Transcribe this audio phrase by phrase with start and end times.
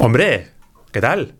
[0.00, 0.50] Hombre,
[0.92, 1.34] ¿qué tal?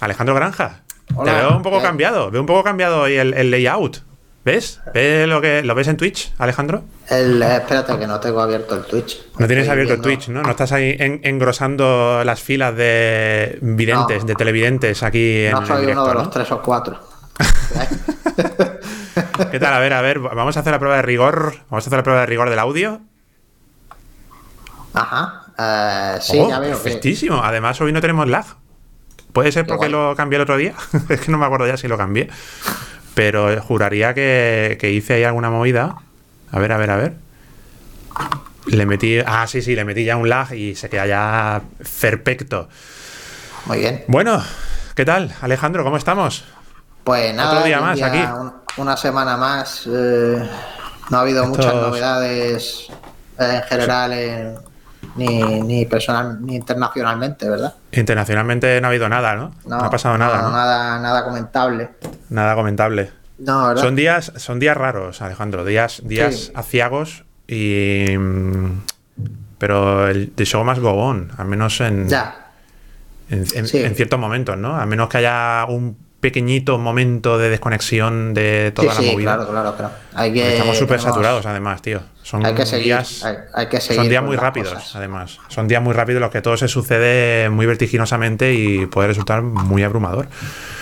[0.00, 0.82] Alejandro Granja.
[1.14, 1.82] Hola, Te veo un poco ¿qué?
[1.84, 2.30] cambiado.
[2.30, 3.98] Veo un poco cambiado hoy el, el layout.
[4.42, 4.80] ¿Ves?
[4.94, 6.82] ¿Ves lo que lo ves en Twitch, Alejandro?
[7.10, 9.20] El, eh, espérate que no tengo abierto el Twitch.
[9.38, 10.42] No tienes Estoy abierto el Twitch, ¿no?
[10.42, 14.28] No estás ahí en- engrosando las filas de videntes, No.
[14.28, 16.20] de televidentes aquí en No el soy directo, uno de ¿no?
[16.22, 16.98] los tres o cuatro.
[19.50, 19.74] ¿Qué tal?
[19.74, 21.56] A ver, a ver, vamos a hacer la prueba de rigor.
[21.68, 23.02] Vamos a hacer la prueba de rigor del audio.
[24.94, 25.49] Ajá.
[25.60, 26.76] Eh, sí, Oh, ya veo.
[26.76, 27.42] que- perfectísimo.
[27.42, 28.44] Además, hoy no tenemos lag.
[29.32, 30.74] ¿Puede ser porque lo cambié el otro día?
[31.08, 32.28] es que no me acuerdo ya si lo cambié.
[33.14, 35.96] Pero juraría que, que hice ahí alguna movida.
[36.50, 37.14] A ver, a ver, a ver.
[38.66, 39.18] Le metí.
[39.24, 41.62] Ah, sí, sí, le metí ya un lag y se queda ya
[42.00, 42.68] perfecto.
[43.66, 44.04] Muy bien.
[44.08, 44.42] Bueno,
[44.94, 45.84] ¿qué tal, Alejandro?
[45.84, 46.44] ¿Cómo estamos?
[47.04, 48.18] Pues nada, día un más aquí.
[48.18, 49.84] un- una semana más.
[49.86, 50.48] eh,
[51.10, 52.86] no ha habido muchas novedades
[53.38, 54.54] eh, en general, en-
[55.16, 57.74] ni, ni personal ni internacionalmente, ¿verdad?
[57.92, 59.52] Internacionalmente no ha habido nada, ¿no?
[59.66, 60.50] No, ha pasado nada, ¿no?
[60.50, 61.90] nada, nada comentable.
[62.28, 63.10] Nada comentable.
[63.38, 63.82] No, ¿verdad?
[63.82, 65.64] Son días, son días raros, Alejandro.
[65.64, 66.52] Días, días Sí.
[66.54, 68.14] aciagos y.
[69.58, 72.52] Pero el the show más go on, al menos en, Ya.
[73.28, 73.78] en, en- Sí.
[73.78, 74.76] en ciertos momentos, ¿no?
[74.76, 79.36] A menos que haya un pequeñito momento de desconexión de Sí, toda la sí, movida.
[79.36, 79.94] claro, claro, claro.
[80.14, 82.00] Hay Porque que, Estamos súper tenemos- saturados, además, tío.
[82.30, 82.84] Son Hay que seguir.
[82.84, 83.24] días.
[83.24, 83.96] hay, hay que seguir.
[84.02, 84.94] Son días muy rápidos, cosas.
[84.94, 85.38] además.
[85.48, 89.42] Son días muy rápidos en los que todo se sucede muy vertiginosamente y puede resultar
[89.42, 90.28] muy abrumador.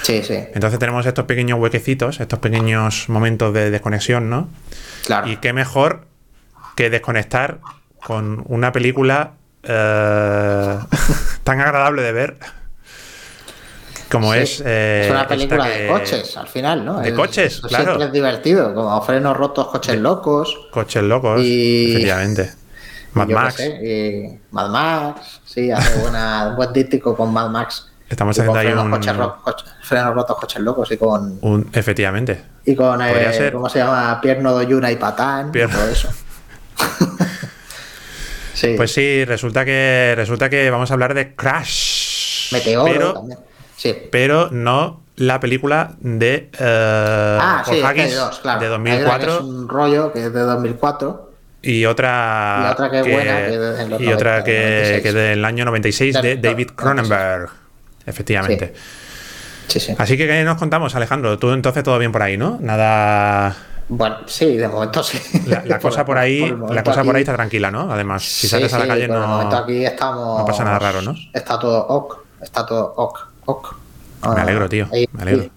[0.02, 4.50] Sí, sí, Entonces tenemos estos pequeños huequecitos, estos pequeños momentos de desconexión, ¿no?
[5.06, 5.26] claro.
[5.28, 6.06] Y qué mejor
[6.76, 7.60] que desconectar
[8.04, 10.78] con una película eh,
[11.44, 12.36] tan agradable de ver
[14.10, 14.62] como Sí, es.
[14.64, 17.00] eh, es una película que- de coches, al final, ¿no?
[17.00, 17.84] De Es- coches, claro.
[17.84, 20.56] Siempre es divertido, como frenos rotos, coches locos.
[20.70, 22.52] Coches locos, Y- efectivamente.
[23.14, 23.54] Mad Max.
[23.54, 27.90] sé, y Mad Max, sí, hace buena, buen díptico con Mad Max.
[28.08, 29.36] Estamos haciendo ahí frenos, un, coches ro-
[29.82, 32.42] frenos rotos, coches locos y con, un- Efectivamente.
[32.64, 33.52] y con eh, ser.
[33.52, 34.18] ¿cómo se llama?
[34.22, 35.76] Pierno Doyuna y Patán, y Pierno.
[35.76, 36.08] todo eso.
[38.54, 42.52] sí, Pues sí, resulta que resulta que vamos a hablar de Crash.
[42.52, 43.38] Meteoro pero, también.
[43.78, 43.94] Sí.
[44.10, 48.60] pero no la película de eh, Ah, sí, que Haggis dos, claro.
[48.60, 51.30] de Hay una que 2004 es un rollo que es de 2004
[51.62, 54.44] y otra Y otra que es buena, que es de- en los y otra 90,
[54.44, 55.02] que, 96.
[55.02, 56.76] que es del año 96 de Del- David 96.
[56.76, 57.50] Cronenberg.
[58.06, 58.74] Efectivamente.
[59.68, 59.94] Sí, sí.
[59.98, 61.38] Así que ¿qué nos contamos, Alejandro?
[61.38, 62.58] Tú entonces todo bien por ahí, ¿no?
[62.60, 63.54] Nada
[63.88, 65.20] Bueno, sí, de momento sí.
[65.46, 67.92] la, la cosa por ahí, la cosa por ahí está tranquila, ¿no?
[67.92, 70.38] Además, si sales a la calle por el momento no aquí estamos.
[70.40, 71.14] no pasa nada raro, ¿no?
[71.32, 72.18] Está todo ok.
[72.40, 73.18] Está todo ok.
[73.48, 73.72] Ok.
[74.22, 74.88] Me Ah, alegro, tío.
[74.92, 75.50] ahí- Me alegro.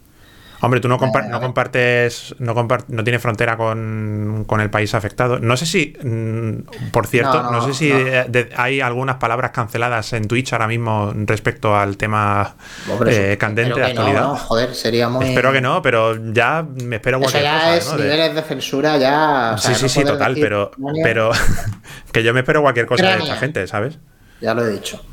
[0.64, 4.94] Hombre, tú no, Eh, no compartes, no, compar- no tienes frontera con, con el país
[4.94, 5.40] afectado.
[5.40, 9.16] No sé si, mm, por cierto, no, No, no, sé si eh, de- hay algunas
[9.16, 12.54] palabras canceladas en Twitch ahora mismo respecto al tema
[12.88, 14.26] Hombre, eh, candente de actualidad.
[14.36, 15.26] Joder, sería muy.
[15.30, 17.78] Espero que no, pero ya me espero Eso cualquier ya cosa.
[17.78, 19.52] es niveles de censura ya.
[19.56, 20.70] o sí, sea, sí, sí, total, pero,
[21.04, 21.32] pero
[22.12, 23.98] que yo me espero cualquier cosa de esta gente, ¿sabes?
[24.42, 25.04] Ya lo he dicho.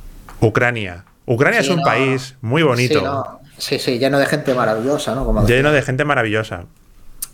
[0.41, 1.05] Ucrania.
[1.29, 4.55] Ucrania Sí, es un no, país muy bonito, Sí, no, sí, sí, lleno de gente
[4.55, 5.25] maravillosa, ¿no?
[5.25, 6.65] Como lleno de gente maravillosa.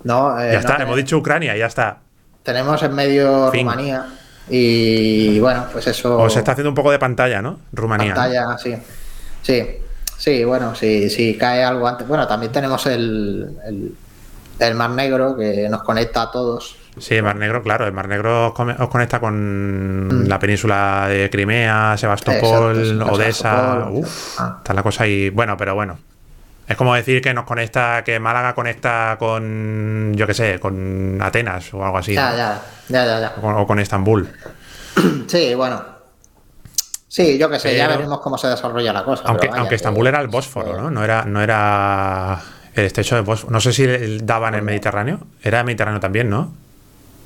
[0.02, 1.98] No, eh, Ya está, tenemos- hemos dicho Ucrania, ya está.
[2.42, 3.62] Tenemos en medio Fin.
[3.62, 4.06] Rumanía
[4.50, 6.18] y bueno, pues eso.
[6.18, 7.58] O se está haciendo un poco de pantalla, ¿no?
[7.72, 8.14] Rumanía.
[8.14, 8.74] pantalla, sí.
[9.42, 9.66] Sí,
[10.18, 12.06] sí, bueno, si sí, cae algo antes.
[12.06, 13.94] Bueno, también tenemos el, el,
[14.58, 16.76] el Mar Negro que nos conecta a todos.
[16.98, 17.86] Sí, el Mar Negro, claro.
[17.86, 20.28] El Mar Negro os, conecta con Mm.
[20.28, 23.86] la península de Crimea, Sebastopol, Exacto, Odessa.
[23.90, 24.54] Uf, ah.
[24.58, 25.30] está la cosa ahí.
[25.30, 25.98] Bueno, pero bueno.
[26.66, 31.74] Es como decir que nos conecta, que Málaga conecta con, yo qué sé, con Atenas
[31.74, 32.14] o algo así.
[32.14, 32.36] Ya, ¿no?
[32.36, 33.32] ya, ya, ya.
[33.36, 34.28] O, con, o con Estambul.
[35.26, 35.82] Sí, bueno.
[37.08, 39.22] Sí, yo qué sé, ya veremos cómo se desarrolla la cosa.
[39.26, 40.90] Aunque, pero vaya, aunque que- Estambul era el Bósforo, ¿no?
[40.90, 42.40] No era, no era
[42.74, 43.52] el estrecho de Bósforo.
[43.52, 45.20] No sé si el- daba en el Mediterráneo.
[45.42, 46.52] Era el Mediterráneo también, ¿no?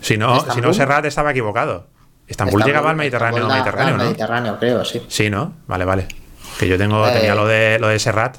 [0.00, 0.74] Si no, si no ¿Estambul?
[0.74, 1.86] Serrat estaba equivocado.
[2.26, 4.04] Estambul, llegaba al Mediterráneo, Estambul Mediterráneo, al ¿no?
[4.04, 5.02] Mediterráneo, creo, sí.
[5.08, 5.54] Sí, ¿no?
[5.66, 6.06] Vale, vale.
[6.58, 7.12] Que yo tengo, Eh.
[7.12, 8.36] tenía lo de lo de Serrat,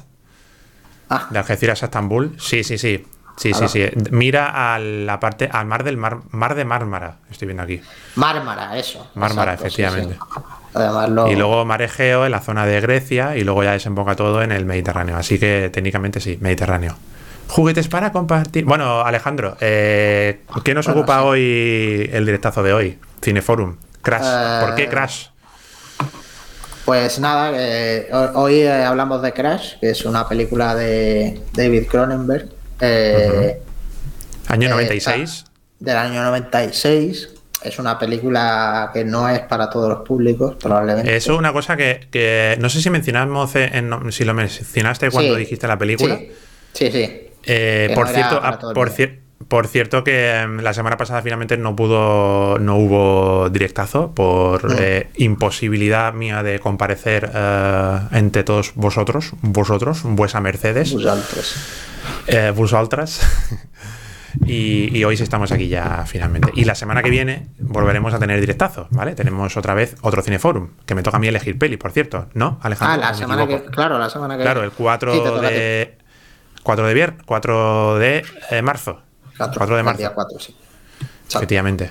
[1.08, 2.36] Ah, de Algeciras a Estambul.
[2.38, 3.04] Sí, sí, sí.
[3.36, 3.86] Sí, sí, sí.
[4.10, 7.80] Mira a la parte, al mar del mar, mar de Mármara, estoy viendo aquí.
[8.16, 9.10] Mármara, eso.
[9.14, 10.14] Mármara, Exacto, efectivamente.
[10.14, 10.40] sí.
[10.74, 11.26] Además, lo...
[11.26, 14.52] Y luego mar Egeo en la zona de Grecia y luego ya desemboca todo en
[14.52, 15.16] el Mediterráneo.
[15.16, 16.96] Así que técnicamente sí, Mediterráneo.
[17.50, 18.64] Juguetes para compartir.
[18.64, 21.24] Bueno, Alejandro, eh, ¿qué nos Bueno, ocupa sí.
[21.26, 22.98] hoy el directazo de hoy?
[23.22, 23.76] Cineforum.
[24.02, 24.22] Crash.
[24.24, 25.26] Eh, ¿Por qué Crash?
[26.84, 31.86] Pues nada, eh, ho- hoy eh, hablamos de Crash, que es una película de David
[31.88, 32.48] Cronenberg,
[32.80, 33.60] eh,
[34.48, 35.44] Año eh, 96.
[35.80, 37.30] del año 96.
[37.62, 41.14] es una película que no es para todos los públicos, probablemente.
[41.14, 45.66] Eso es una cosa que, no sé si mencionamos, en, si lo mencionaste cuando dijiste
[45.68, 46.18] la película.
[46.72, 47.26] Sí, sí.
[47.44, 48.90] Eh, por, cierto, ah, por,
[49.48, 54.76] por, cierto, que em, la semana pasada finalmente no pudo, no hubo directazo por mm.
[54.78, 60.92] eh, imposibilidad mía de comparecer eh, entre todos vosotros, vosotros, vuesa Mercedes.
[60.92, 61.56] Vosotros.
[62.54, 63.20] vosotras.
[64.46, 66.52] Y, hoy sí estamos aquí ya finalmente.
[66.54, 69.14] Y la semana que viene volveremos a tener directazo, ¿vale?
[69.14, 72.58] Tenemos otra vez otro Cineforum, que me toca a mí elegir peli, por cierto, ¿no,
[72.62, 72.94] Alejandro?
[72.94, 75.98] Ah, la semana que, claro, la semana que Claro, el 4 de
[76.70, 78.22] 4 de vier 4 de
[78.52, 79.00] eh, marzo.
[79.36, 80.12] 4, de marzo.
[80.14, 80.54] 4, sí.
[81.34, 81.90] Efectivamente.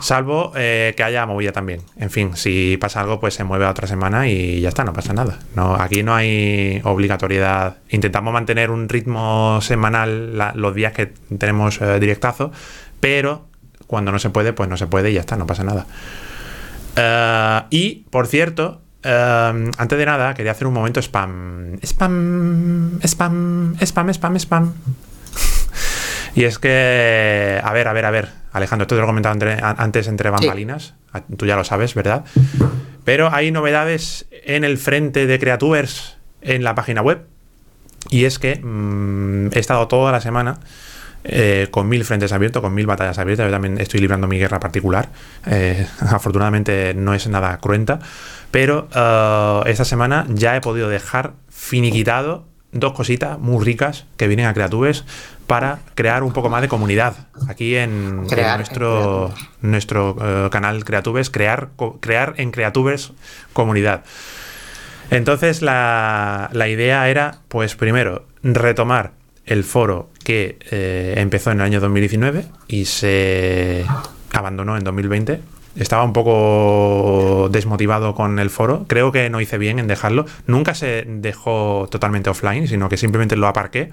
[0.00, 1.82] Salvo eh, que haya movida también.
[1.96, 4.92] En fin, si pasa algo, pues se mueve a otra semana y ya está, no
[4.92, 5.40] pasa nada.
[5.56, 7.78] No, aquí no hay obligatoriedad.
[7.88, 11.06] Intentamos mantener un ritmo semanal los días que
[11.36, 12.52] tenemos eh, directazo,
[13.00, 13.48] pero
[13.88, 15.84] cuando no se puede, pues no se puede y ya está, no pasa nada.
[16.96, 21.78] Uh, y, por cierto, uh, antes de nada, quería hacer un momento spam.
[21.82, 24.74] Spam, spam, spam, spam, spam.
[26.34, 28.28] y es que, a ver, a ver, a ver.
[28.52, 30.94] Alejandro, esto te lo he comentado antes entre bambalinas,
[31.36, 32.24] tú ya lo sabes, ¿verdad?
[33.04, 37.26] Pero hay novedades en el frente de Creatubers en la página web.
[38.08, 40.58] Y es que mm, he estado toda la semana
[41.24, 43.46] eh, con mil frentes abiertos, con mil batallas abiertas.
[43.46, 45.08] Yo también estoy librando mi guerra particular.
[45.46, 47.98] Eh, afortunadamente no es nada cruenta.
[48.50, 54.46] Pero eh, esta semana ya he podido dejar finiquitado dos cositas muy ricas que vienen
[54.46, 55.04] a Creatubes
[55.46, 57.28] para crear un poco más de comunidad.
[57.48, 61.70] Aquí en, nuestro, nuestro canal Creatubes, crear,
[62.00, 63.12] crear en Creatubes
[63.52, 64.02] comunidad.
[65.10, 69.12] Entonces la, idea era, pues primero, retomar
[69.46, 73.86] el foro que eh, empezó en el año 2019 y se
[74.32, 75.40] abandonó en 2020.
[75.76, 78.86] Estaba un poco desmotivado con el foro.
[78.88, 80.26] Creo que no hice bien en dejarlo.
[80.46, 83.90] Nunca se dejó totalmente offline, sino que simplemente lo aparqué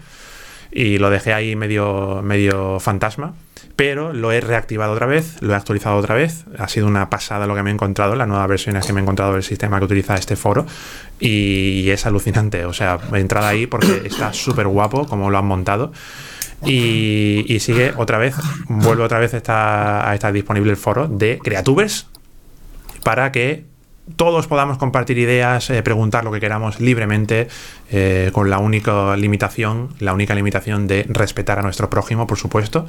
[0.72, 3.34] y lo dejé ahí medio, medio fantasma.
[3.76, 6.46] Pero lo he reactivado otra vez, lo he actualizado otra vez.
[6.60, 9.04] Ha sido una pasada lo que me he encontrado, las nuevas versiones que me he
[9.04, 10.66] encontrado del sistema que utiliza este foro.
[11.20, 12.66] Y es alucinante.
[12.66, 15.92] O sea, entrada ahí porque está súper guapo como lo han montado.
[16.66, 18.36] Y, sigue otra vez,
[18.68, 22.08] vuelve otra vez a estar disponible el foro de Creatubers
[23.04, 23.66] para que
[24.16, 27.48] todos podamos compartir ideas, eh, preguntar lo que queramos libremente,
[27.90, 32.86] eh, con la única limitación, la única limitación de respetar a nuestro prójimo, por supuesto.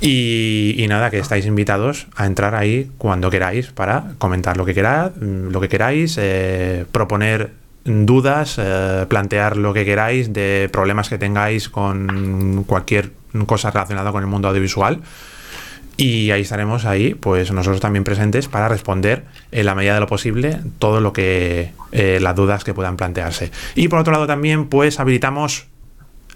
[0.00, 5.12] Y, nada, que estáis invitados a entrar ahí cuando queráis para comentar lo que queráis,
[5.18, 7.52] lo que queráis, eh, proponer
[7.84, 8.60] dudas,
[9.08, 13.10] plantear lo que queráis de problemas que tengáis con cualquier
[13.46, 15.00] cosa relacionada con el mundo audiovisual.
[16.00, 20.06] Y ahí estaremos ahí, pues nosotros también presentes para responder en la medida de lo
[20.06, 23.50] posible todo lo que eh, las dudas que puedan plantearse.
[23.74, 25.66] Y por otro lado también, pues habilitamos,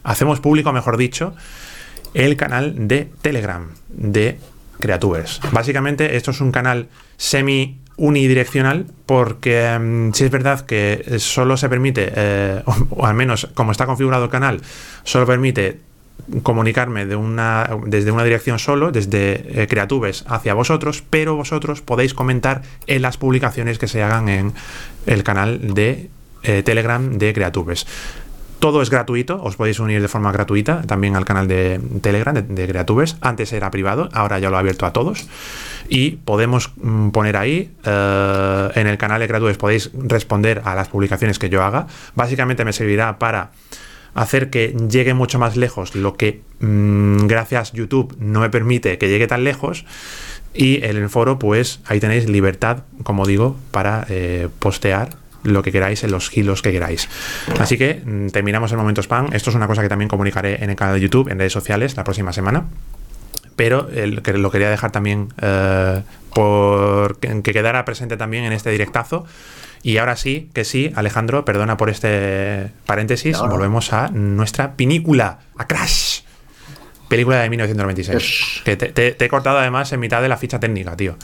[0.03, 1.35] hacemos público, mejor dicho,
[2.15, 4.39] el canal de Telegram de
[4.81, 5.41] Creatubers.
[5.53, 11.69] Básicamente, esto es un canal semi unidireccional porque mm, si es verdad que solo se
[11.69, 14.61] permite, eh, o, al menos como está configurado el canal,
[15.05, 15.81] solo permite
[16.43, 23.03] comunicarme desde una dirección solo, desde eh, Creatubes hacia vosotros, pero vosotros podéis comentar en
[23.03, 24.53] las publicaciones que se hagan en
[25.07, 26.09] el canal de
[26.43, 27.87] eh, Telegram de Creatubes.
[28.65, 32.67] Todo es gratuito, os podéis unir de forma gratuita también al canal de Telegram de,
[32.67, 33.19] Creatubes.
[33.21, 35.27] Antes era privado, ahora ya lo he abierto a todos.
[35.87, 40.89] Y podemos mm, poner ahí, eh, en el canal de Creatubes podéis responder a las
[40.89, 41.89] publicaciones que yo haga.
[42.15, 43.51] Básicamente me servirá para
[44.15, 49.11] hacer que llegue mucho más lejos, lo que mm, gracias YouTube no me permite que
[49.11, 49.85] llegue tan lejos.
[50.55, 55.73] Y en el foro, pues ahí tenéis libertad, como digo, para eh, postear lo que
[55.73, 57.09] queráis en los hilos que queráis.
[57.61, 59.33] Así que mm, terminamos el momento spam.
[59.33, 61.97] Esto es una cosa que también comunicaré en el canal de YouTube, en redes sociales,
[61.97, 62.65] la próxima semana.
[63.57, 66.03] Pero lo quería dejar también eh,
[66.35, 69.27] por que quedara presente también en este directazo
[69.85, 75.67] y ahora sí, que sí, Alejandro, perdona por este paréntesis, volvemos a nuestra pinícula, a
[75.67, 76.23] Crash.
[77.11, 78.63] Película de 1996.
[78.65, 81.17] Que te, he cortado además en mitad de la ficha técnica, tío.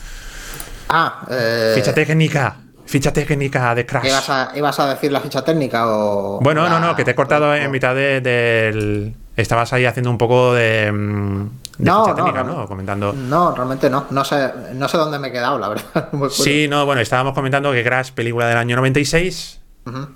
[0.89, 1.71] Ah, eh...
[1.73, 2.57] Ficha técnica.
[2.91, 4.05] Ficha técnica de Crash.
[4.53, 6.41] ¿Ibas a, decir la ficha técnica o.?
[6.41, 9.15] Bueno, no, no, que te he cortado en mitad del.
[9.37, 10.91] Estabas ahí haciendo un poco de.
[10.91, 13.13] Mm, no, ficha técnica, no, Comentando.
[13.13, 14.07] No, realmente no.
[14.09, 16.09] No sé, no sé dónde me he quedado, la verdad.
[16.31, 19.61] sí, no, bueno, estábamos comentando que Crash, película del año 96.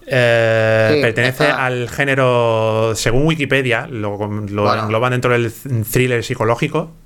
[0.06, 5.50] Eh, pertenece al género, según Wikipedia, lo, engloban dentro del
[5.90, 6.92] thriller psicológico.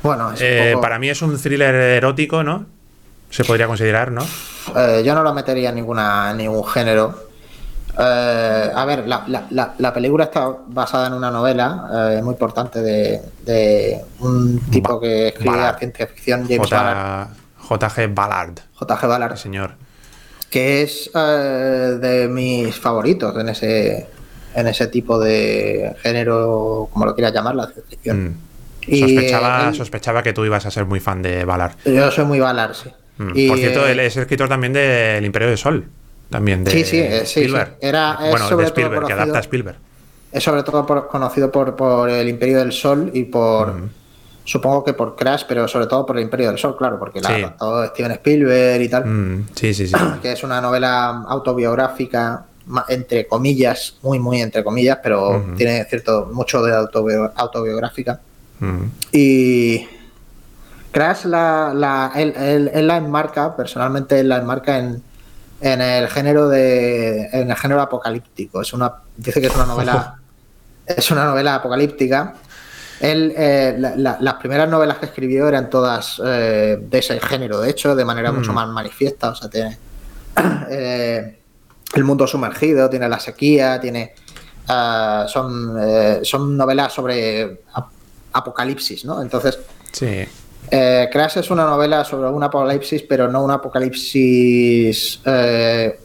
[0.00, 2.77] Bueno, es un Eh, poco- Para mí es un thriller erótico, ¿no?
[3.30, 4.24] Se podría considerar, ¿no?
[4.76, 7.28] Eh, yo no lo metería en, ninguna, en ningún género.
[7.98, 12.32] Eh, a ver, la, la- la- la película está basada en una novela eh, muy
[12.32, 15.78] importante de, de un tipo que escribe Ballard.
[15.78, 17.88] ciencia ficción, James Ballard, J.
[17.88, 18.06] J.G.
[18.14, 19.06] Ballard, J.G.
[19.08, 19.72] Ballard, sí, señor.
[20.48, 24.06] que es eh, de mis favoritos en ese,
[24.54, 28.24] en ese tipo de género, como lo quieras llamar, la ciencia ficción.
[28.28, 29.00] Mm.
[29.00, 31.72] Sospechaba, sospechaba que tú ibas a ser muy fan de Ballard.
[31.84, 32.90] Yo soy muy Ballard, sí.
[33.18, 33.30] Mm.
[33.34, 35.84] Y, Por cierto, eh, él es escritor también de El Imperio del Sol.
[36.30, 37.68] También de Sí, sí, eh, sí, Spielberg.
[37.80, 37.86] sí.
[37.86, 39.76] Era- es bueno, sobre de todo Spielberg, que adapta a Spielberg.
[40.30, 43.74] Es sobre todo por- conocido por, por el Imperio del Sol y por.
[44.44, 47.28] Supongo que por Crash, pero sobre todo por el Imperio del Sol, claro, porque la
[47.28, 47.34] Sí.
[47.42, 49.04] adaptó Steven Spielberg y tal.
[49.04, 49.94] Mm, sí, sí, sí.
[50.22, 52.44] Que es una novela autobiográfica,
[52.88, 58.20] entre comillas, muy, muy entre comillas, pero tiene cierto, mucho de autobio- autobiográfica.
[58.60, 58.82] Mm.
[59.12, 59.86] Y.
[60.98, 65.00] Crash la, la, él, él- él la enmarca, personalmente él la enmarca en,
[65.60, 67.28] en el género de.
[67.32, 68.60] en el género apocalíptico.
[68.62, 68.92] Es una.
[69.16, 70.16] Dice que es una novela.
[70.86, 72.34] es una novela apocalíptica.
[73.00, 77.60] Él, eh, la- la- las primeras novelas que escribió eran todas eh, de ese género,
[77.60, 78.54] de hecho, de manera mucho Mm.
[78.56, 79.28] más manifiesta.
[79.28, 79.78] O sea, tiene
[80.68, 81.38] eh,
[81.94, 84.14] el mundo sumergido, tiene la sequía, tiene.
[84.66, 85.76] ah, son,
[86.24, 87.90] son novelas sobre ap-
[88.32, 89.22] apocalipsis, ¿no?
[89.22, 89.58] Entonces,
[89.92, 90.26] Sí.
[90.70, 95.98] Eh, Crash es una novela sobre un apocalipsis, pero no un apocalipsis eh,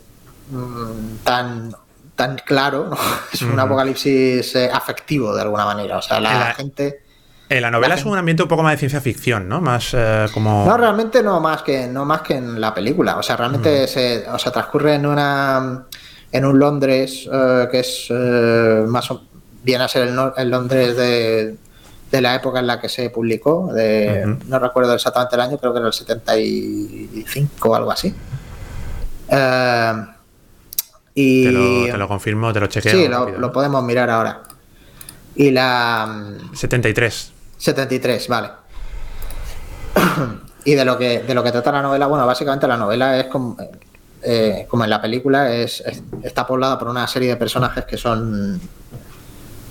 [0.51, 1.75] mm, tan,
[2.15, 2.97] tan claro, ¿no?
[3.33, 5.97] es un apocalipsis eh, afectivo de alguna manera.
[5.97, 6.99] O sea, la, En la- gente.
[7.49, 9.61] En la novela La es un ambiente un poco más de ciencia ficción, ¿no?
[9.61, 10.65] Más eh, como.
[10.65, 13.17] No, realmente no más que no más que en la película.
[13.17, 15.85] O sea, realmente se, o sea, transcurre en una
[16.31, 19.21] en un Londres eh, que es eh, más o
[19.61, 21.55] viene a ser el, el Londres de,
[22.13, 23.73] de la época en la que se publicó.
[23.73, 24.37] De.
[24.47, 28.13] No recuerdo exactamente el año, creo que era el 75 o algo así.
[29.29, 29.93] Eh,
[31.15, 32.91] y Te lo, te lo confirmo, te lo chequeo.
[32.91, 33.07] sí,
[33.39, 34.43] lo, podemos mirar ahora.
[35.35, 37.31] Y la mm, 73.
[37.57, 38.49] 73, vale.
[40.65, 43.25] y de lo que de lo que trata la novela, bueno, básicamente la novela es
[43.25, 43.57] como,
[44.21, 47.97] eh, como en la película, es, es- está poblada por una serie de personajes que
[47.97, 48.59] son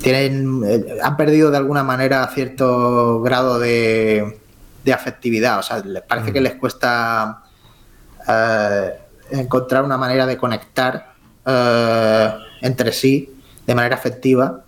[0.03, 4.39] tienen eh, han perdido de alguna manera cierto grado de,
[4.85, 7.43] de afectividad, o sea, les parece que les cuesta
[8.29, 8.91] eh,
[9.31, 11.13] encontrar una manera de conectar
[11.47, 12.31] eh,
[12.61, 13.31] entre sí
[13.67, 14.65] de manera afectiva.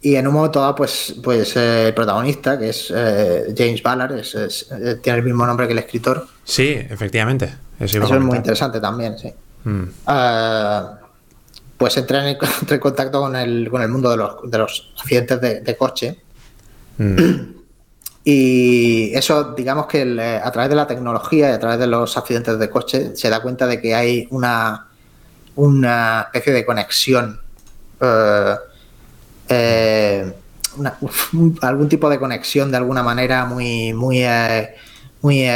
[0.00, 4.12] Y en un momento dado, pues, pues eh, el protagonista, que es eh, James Ballard,
[4.16, 4.68] es- es-
[5.02, 6.24] tiene el mismo nombre que el escritor.
[6.44, 7.46] Sí, efectivamente.
[7.80, 9.32] Eso Eso es muy interesante también, sí.
[9.64, 9.82] Mm.
[11.78, 14.92] Pues entra en, entra en contacto con el, con el mundo de los, de los
[15.00, 16.18] accidentes de, de coche.
[16.98, 17.14] Mm.
[18.24, 21.86] Y eso, digamos que el, eh, a través de la tecnología y a través de
[21.86, 24.88] los accidentes de coche se da cuenta de que hay una,
[25.56, 27.40] una especie de conexión,
[28.00, 28.54] eh,
[29.48, 30.32] eh,
[30.76, 30.98] una-
[31.32, 34.74] un- algún tipo de conexión de alguna manera muy, muy, eh,
[35.22, 35.46] muy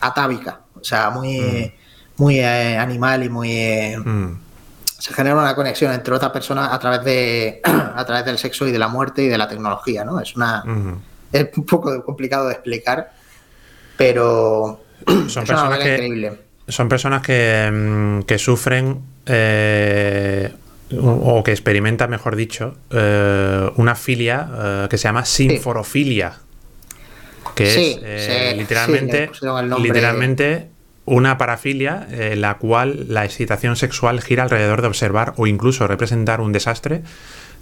[0.00, 1.72] atávica, o sea, muy,
[2.16, 3.96] muy eh, animal y muy...
[3.96, 4.45] Mm.
[4.98, 8.72] Se genera una conexión entre otras personas a través de a través del sexo y
[8.72, 10.20] de la muerte y de la tecnología, ¿no?
[10.20, 10.64] Es una
[11.32, 13.12] es un poco complicado de explicar,
[13.96, 16.40] pero Son es una personas novela que- increíble.
[16.68, 20.52] Son personas que, mm, que sufren eh,
[21.00, 26.32] o que experimentan, mejor dicho, eh, una filia eh, que se llama sinforofilia.
[27.54, 29.30] Que Sí, es sí, sí, le literalmente,
[29.80, 30.70] literalmente
[31.06, 36.40] una parafilia en la cual la excitación sexual gira alrededor de observar o incluso representar
[36.40, 37.02] un desastre,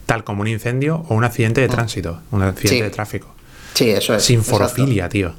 [0.06, 2.76] tal como un incendio o un accidente de tránsito, un accidente.
[2.76, 2.82] Sí.
[2.82, 3.34] de tráfico.
[3.74, 4.24] Sí, eso es.
[4.24, 5.34] Sinforofilia, tío.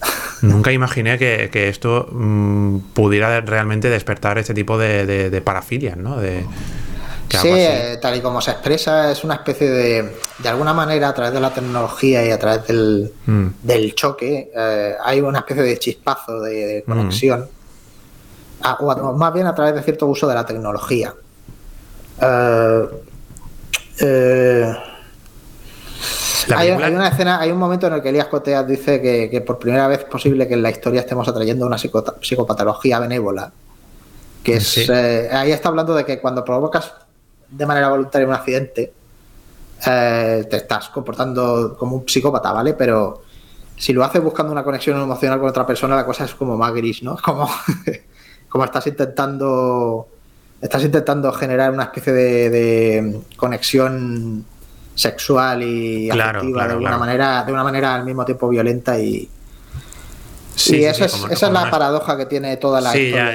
[0.42, 5.96] Nunca imaginé que, que esto mm, pudiera realmente despertar este tipo de, de, de parafilias,
[5.96, 6.18] ¿no?
[6.18, 6.44] De,
[7.30, 11.14] Sí, eh, tal y como se expresa, es una especie de, de alguna manera, a
[11.14, 13.46] través de la tecnología y a través del, Mm.
[13.62, 17.48] del choque, eh, hay una especie de chispazo de, de conexión,
[18.62, 21.14] Ah, o, a- más bien a través de cierto uso de la tecnología.
[22.20, 22.88] Eh,
[24.00, 24.74] eh,
[26.48, 29.40] La hay, una escena, hay un momento en el que Elías Coteas dice que, que
[29.40, 33.50] por primera vez es posible que en la historia estemos atrayendo una psicopatología benévola.
[34.42, 34.90] Que es, Sí.
[34.92, 36.92] ahí está hablando de que cuando provocas
[37.50, 38.92] de manera voluntaria un accidente,
[39.86, 42.74] eh, te estás comportando como un psicópata, ¿vale?
[42.74, 43.22] Pero
[43.76, 46.72] si lo haces buscando una conexión emocional con otra persona, la cosa es como más
[46.72, 47.16] gris, ¿no?
[47.24, 47.48] Como,
[48.48, 50.08] como estás intentando.
[50.60, 54.44] Estás intentando generar una especie de, de conexión
[54.94, 56.98] sexual y Claro, afectiva claro, de claro.
[56.98, 59.30] manera, de una manera al mismo tiempo violenta y,
[60.54, 62.92] Sí, y sí, esa, sí, es, como- esa es la paradoja que tiene toda la
[62.92, 63.32] Sí, historia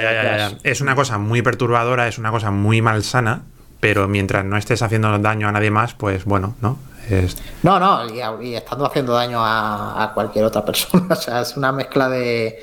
[0.48, 0.58] ya.
[0.62, 3.42] Es una cosa muy perturbadora, es una cosa muy malsana,
[3.88, 6.76] pero mientras no estés haciendo daño a nadie más, pues bueno, ¿no?
[7.08, 11.06] Es- No, no, y, y estando haciendo daño a, a cualquier otra persona.
[11.10, 12.58] O sea, es una mezcla de.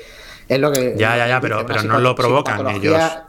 [0.46, 0.94] Es lo que.
[0.98, 3.24] Ya, ya, ya, pero- pero no lo provocan psicopatología-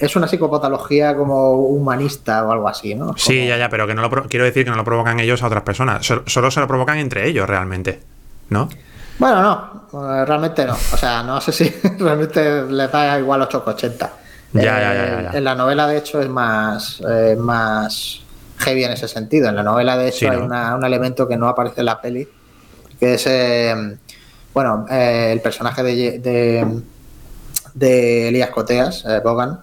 [0.00, 3.14] es- una psicopatología como humanista o algo así, ¿no?
[3.16, 5.48] Sí, ya, ya, pero que no lo quiero decir que no lo provocan ellos a
[5.48, 8.00] otras personas, so- solo se lo provocan entre ellos realmente,
[8.50, 8.68] ¿no?
[9.18, 9.42] Bueno,
[9.92, 10.74] no, eh, realmente no.
[10.74, 14.10] O sea, no sé si realmente le da igual 8,80.
[14.54, 15.38] Ya, ya, ya, ya, ya.
[15.38, 18.20] En la novela, de hecho, es más, eh, más
[18.58, 19.48] heavy en ese sentido.
[19.48, 22.00] En la novela, de hecho, Sí, hay una- un elemento que no aparece en la
[22.00, 22.26] peli,
[23.00, 23.74] que es, eh,
[24.54, 26.66] bueno, eh, el personaje de, de,
[27.74, 29.58] de Elías Coteas, eh, Bogan,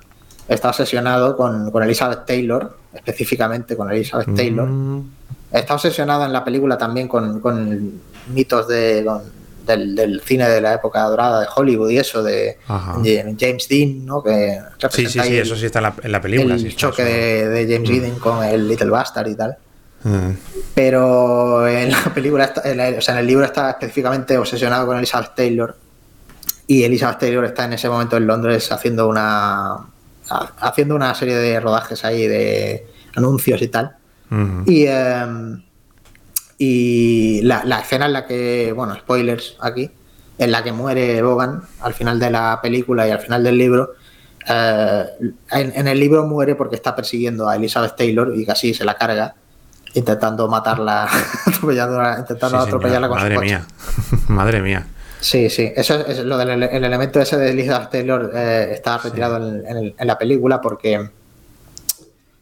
[0.48, 4.68] está obsesionado con, con Elizabeth Taylor, específicamente con Elizabeth Taylor.
[4.68, 5.12] Mm,
[5.52, 8.00] Está obsesionado en la película también con, con
[8.34, 9.22] mitos de, con-
[9.66, 12.58] del, del cine de la época dorada de Hollywood y eso, de,
[13.40, 14.22] James Dean, ¿no?
[14.24, 14.60] Que
[14.92, 16.56] Sí, sí, sí, el- eso sí está en la, en la película.
[16.56, 19.58] el sí choque de, de James Dean con el Little Bastard y tal.
[20.04, 20.32] Mm.
[20.74, 24.86] Pero en la película, está- en la- o sea, en el libro está específicamente obsesionado
[24.88, 25.76] con Elizabeth Taylor.
[26.68, 29.74] Y Elizabeth Taylor está en ese momento en Londres haciendo una
[30.30, 33.96] ha- haciendo una serie de rodajes ahí de anuncios y tal.
[34.30, 34.64] Mm.
[34.66, 35.26] Y, eh,
[36.64, 39.90] y la, la escena en la que, bueno, spoilers aquí,
[40.38, 43.94] en la que muere Bogan al final de la película y al final del libro,
[44.48, 45.06] eh,
[45.54, 48.94] en, en el libro muere porque está persiguiendo a Elizabeth Taylor y casi se la
[48.94, 49.34] carga,
[49.96, 51.08] intentando matarla,
[51.46, 53.66] atropellándola- intentando Sí, atropellarla con Madre su mía,
[54.28, 54.86] madre mía.
[55.20, 59.00] Sí, sí, eso es, es lo del el elemento ese de Elizabeth Taylor eh, está
[59.00, 61.10] retirado en, en el- en la película porque,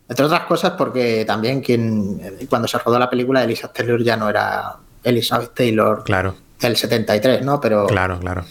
[0.09, 4.27] entre otras cosas, porque también quien cuando se rodó la película Elizabeth Taylor ya no
[4.29, 7.61] era Elizabeth Taylor Claro, del 73, ¿no?
[7.61, 8.43] Pero claro, claro.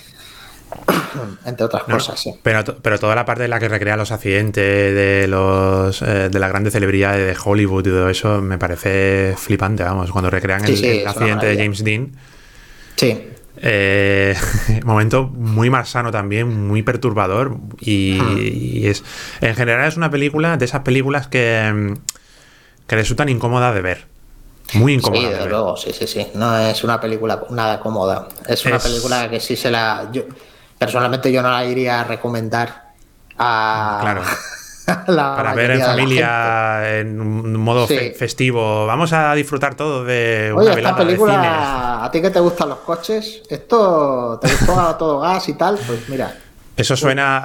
[1.47, 2.35] entre otras No, cosas, sí.
[2.43, 6.39] Pero, pero toda la parte en la que recrea los accidentes de los eh, de
[6.39, 10.11] las grandes celebridades de Hollywood y todo eso me parece flipante, vamos.
[10.11, 11.57] Cuando recrean Sí, el, sí, accidente de.
[11.57, 12.13] James Dean,
[12.97, 13.31] Sí,
[13.63, 14.37] eh,
[14.85, 18.39] momento muy malsano también, muy perturbador y, Hmm.
[18.39, 19.05] y es
[19.41, 21.95] en general es una película de esas películas que,
[22.87, 24.07] que resultan incómodas de ver.
[24.75, 26.27] Muy sí, incómodas de desde luego, sí, sí, sí.
[26.35, 28.29] No es una película nada cómoda.
[28.47, 30.09] Es una Es- película que sí se la...
[30.13, 30.23] Yo,
[30.79, 32.93] personalmente yo no la iría a recomendar
[33.39, 33.99] a...
[34.03, 34.23] Claro.
[35.07, 37.97] Para ver en familia en un modo Sí.
[37.97, 38.87] fe- festivo.
[38.87, 41.07] Vamos a disfrutar todos de una Oye, esta velada de cine.
[41.17, 45.55] película, a ti que te gustan los coches, esto te gustó a todo gas y
[45.55, 46.35] tal, pues mira,
[46.79, 47.43] Eso suena a,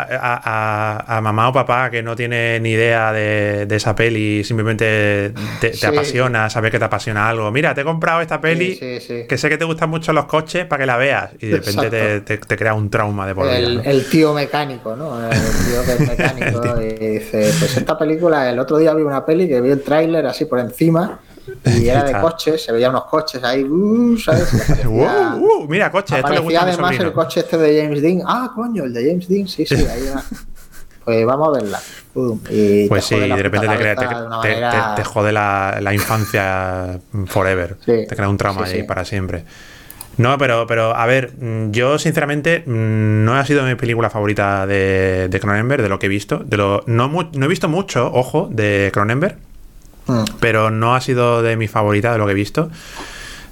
[1.04, 5.34] a- a mamá o papá que no tiene ni idea de, de esa peli, simplemente
[5.60, 5.86] te, te Sí.
[5.86, 7.52] apasiona, saber que te apasiona algo.
[7.52, 9.24] Mira, te he comprado esta peli sí, sí.
[9.28, 11.90] que sé que te gustan mucho los coches para que la veas y de repente
[11.90, 12.26] te, Exacto.
[12.26, 13.58] te- te crea un trauma de por vida.
[13.58, 13.84] el, ¿no?
[13.84, 15.20] el tío mecánico, ¿no?
[15.24, 19.26] El tío que es mecánico y dice, pues esta película, el otro día vi una
[19.26, 21.20] peli que vi el tráiler así por encima
[21.66, 24.52] y era de coches, se veían unos coches ahí, uh, ¿sabes?
[24.84, 27.82] Y uh, mira, coche, esto le aparecía gusta a mi además el coche este de
[27.84, 28.22] James Dean.
[28.26, 30.24] Ah, coño, el de James Dean, sí, sí, ahí va.
[31.06, 31.82] Pues vamos a verla.
[32.14, 35.34] Pum, y Pues sí, la de repente te, crea, te, te- te- manera- te jode
[35.34, 37.76] la, la infancia forever.
[37.86, 38.88] Sí, te crea un trauma sí, ahí sí.
[38.88, 39.44] para siempre.
[40.18, 44.66] No, pero, pero a ver, mm, yo sinceramente mm, no ha sido mi película favorita
[44.68, 46.38] de, de Cronenberg, de lo que he visto.
[46.38, 49.38] De lo, no, no he visto mucho, ojo, de Cronenberg,
[50.06, 50.24] Mm.
[50.40, 52.70] pero no ha sido de mi favorita de lo que he visto.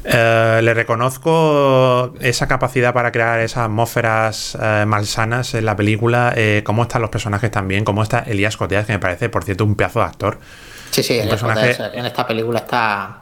[0.03, 6.61] Eh, le reconozco esa capacidad para crear esas atmósferas eh, malsanas en la película, eh,
[6.65, 9.75] cómo están los personajes también, cómo está Elías Coteas, que me parece, por cierto, un
[9.75, 10.39] pedazo de actor.
[10.89, 13.19] Sí, sí, el personaje- en esta película está.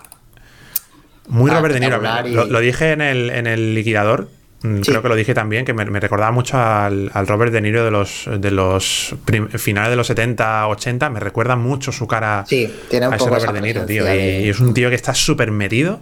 [1.27, 2.01] Muy Robert De Niro.
[2.29, 4.29] Lo, lo dije en el, en el liquidador.
[4.61, 4.91] Mm, Sí.
[4.91, 7.83] Creo que lo dije también, que me, me recordaba mucho al, al Robert De Niro
[7.85, 9.15] de los, de los
[9.57, 11.09] finales de los 70, 80.
[11.09, 13.85] Me recuerda mucho su cara Sí, tiene un a ese poco Robert esa De Niro,
[13.85, 14.03] tío.
[14.13, 16.01] Y, es un tío que está súper metido.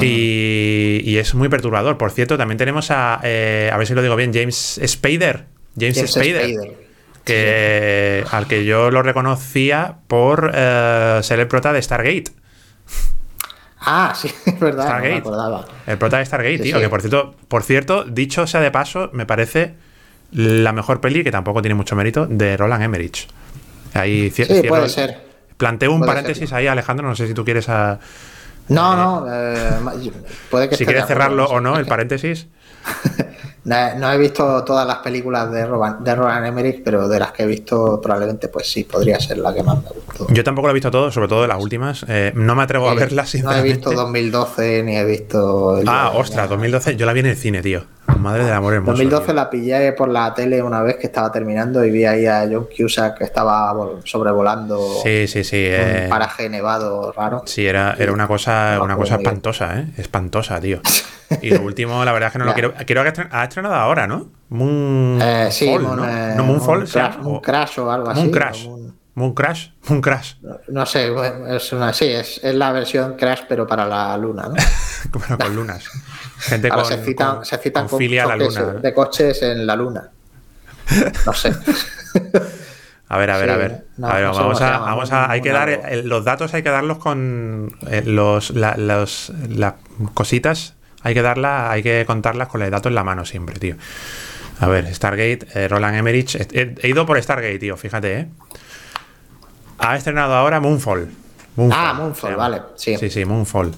[0.00, 1.98] Y, y es muy perturbador.
[1.98, 5.44] Por cierto, también tenemos a, eh, a ver si lo digo bien, James Spader.
[5.78, 6.50] James, James Spader.
[6.50, 6.84] Spader.
[7.24, 12.32] Que, al que yo lo reconocía por eh, ser el prota de Stargate.
[13.86, 15.18] Ah, sí, es verdad, no me Stargate.
[15.18, 15.64] acordaba.
[15.86, 16.76] El prota de Stargate, Sí, tío.
[16.76, 16.82] sí.
[16.82, 19.74] Que por cierto, por cierto, dicho sea de paso, me parece
[20.32, 23.28] la mejor peli, que tampoco tiene mucho mérito, de Roland Emmerich.
[23.94, 25.22] Ahí Sí, puede ser.
[25.56, 26.58] Planteo un Puede paréntesis ser.
[26.58, 27.06] ahí, Alejandro.
[27.08, 28.00] No sé si tú quieres a-
[28.68, 29.70] No, no, eh,
[30.50, 32.48] puede que si quieres cerrarlo o no, el paréntesis.
[33.64, 37.32] No, no he visto todas las películas de Roland, de Roland Emmerich, pero de las
[37.32, 40.26] que he visto probablemente pues sí, podría ser la que más me gustó.
[40.28, 42.04] Yo tampoco lo he visto todo, sobre todo de las últimas.
[42.06, 45.80] Eh, no me atrevo a Eh, verlas, No he visto 2012 ni he visto...
[45.86, 46.96] Ah, ostras, 2012.
[46.96, 47.84] Yo la vi en el cine, tío.
[48.24, 48.92] Madre del amor hermoso.
[48.92, 49.34] 2012 tío.
[49.34, 52.66] la pillé por la tele una vez que estaba terminando y vi ahí a John
[52.76, 55.58] Cusack que estaba vol- sobrevolando Sí, sí, sí.
[55.58, 57.42] eh, un paraje nevado raro.
[57.46, 59.86] Sí, era, era una cosa, No, una cosa espantosa, ¿eh?
[59.96, 60.80] Espantosa, tío.
[61.40, 62.74] Y lo último, la verdad es que no lo quiero.
[62.86, 64.26] Quiero que estren- ha estrenado ahora, ¿no?
[64.50, 66.04] Moon Eh, sí, Fall, Moon, ¿no?
[66.08, 68.20] eh, no, Moonfall, se Crash, o- Crash o algo así.
[68.20, 68.66] Moon Crash.
[68.66, 69.68] o Moon- Moon Crash.
[69.88, 70.34] Moon Crash.
[70.68, 74.48] no sé, bueno, es una, sí, es, es la versión Crash pero para la luna,
[74.48, 74.54] ¿no?
[75.12, 75.84] Bueno, con lunas.
[76.46, 80.10] Gente Ahora con, se citan, con- se citan con de coches en la luna.
[81.26, 81.52] No sé.
[83.08, 83.86] A ver, a ver, Sí, a ver.
[83.98, 86.62] no, a ver, no vamos a, llama, vamos a, hay que dar los datos hay
[86.62, 89.74] que darlos con eh, los, la- los- las
[90.14, 93.76] cositas, hay que darlas, hay que contarlas con el dato en la mano siempre, tío.
[94.58, 98.28] A ver, Stargate, eh, Roland Emmerich, he, ido por Stargate, tío, fíjate, eh.
[99.78, 101.08] Ha estrenado ahora Moonfall.
[101.70, 102.96] Ah, Moonfall, vale, sí.
[102.96, 103.72] Sí, sí, Moonfall.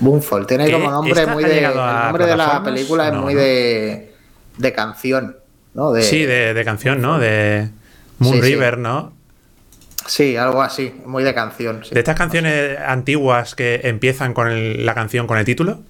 [0.00, 0.46] Moonfall.
[0.46, 0.72] Tiene ¿Qué?
[0.72, 1.64] como nombre ¿Esta muy de.
[1.64, 3.40] El nombre de la película es No, muy ¿no?
[3.40, 4.12] de.
[4.58, 5.36] de canción,
[5.74, 5.92] ¿no?
[5.92, 7.18] De, Sí, de, de canción, ¿no?
[7.18, 7.68] De
[8.18, 8.46] Moon Sí, sí.
[8.54, 9.12] River, ¿no?
[10.06, 11.84] Sí, algo así, muy de canción.
[11.84, 11.94] sí.
[11.94, 15.80] De estas canciones antiguas que empiezan con el- la canción con el título.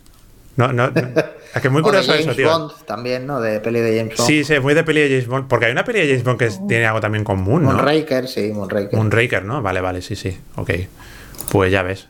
[0.56, 0.92] No, no, no.
[1.54, 2.48] Es que es muy O de curioso James eso, tío.
[2.48, 3.40] Bond también, ¿no?
[3.40, 4.28] De peli de James Bond.
[4.28, 5.48] Sí, sí, es muy de peli de James Bond.
[5.48, 7.72] Porque hay una peli de James Bond que tiene algo también con Moon, ¿no?
[7.72, 8.94] Moonraker, sí, Moonraker.
[8.96, 9.60] Moonraker, ¿no?
[9.62, 10.38] Vale, vale, sí, sí.
[10.56, 10.70] Ok.
[11.50, 12.06] Pues ya ves.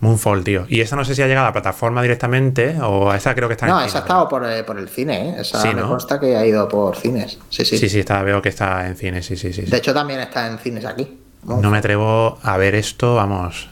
[0.00, 0.66] Moonfall, tío.
[0.68, 3.48] Y esta no sé si ha llegado a la plataforma directamente o a esta creo
[3.48, 5.34] que está no, en esa ha estado por, eh, por el cine, ¿eh?
[5.40, 5.88] Esa Sí, me ¿no?
[5.88, 7.38] consta que ha ido por cines.
[7.48, 7.78] Sí, sí.
[7.78, 9.62] Sí, sí, está, veo que está en cine, sí, sí, sí.
[9.64, 9.70] sí.
[9.70, 11.20] De hecho, también está en cines aquí.
[11.44, 13.68] No me atrevo a ver esto, vamos.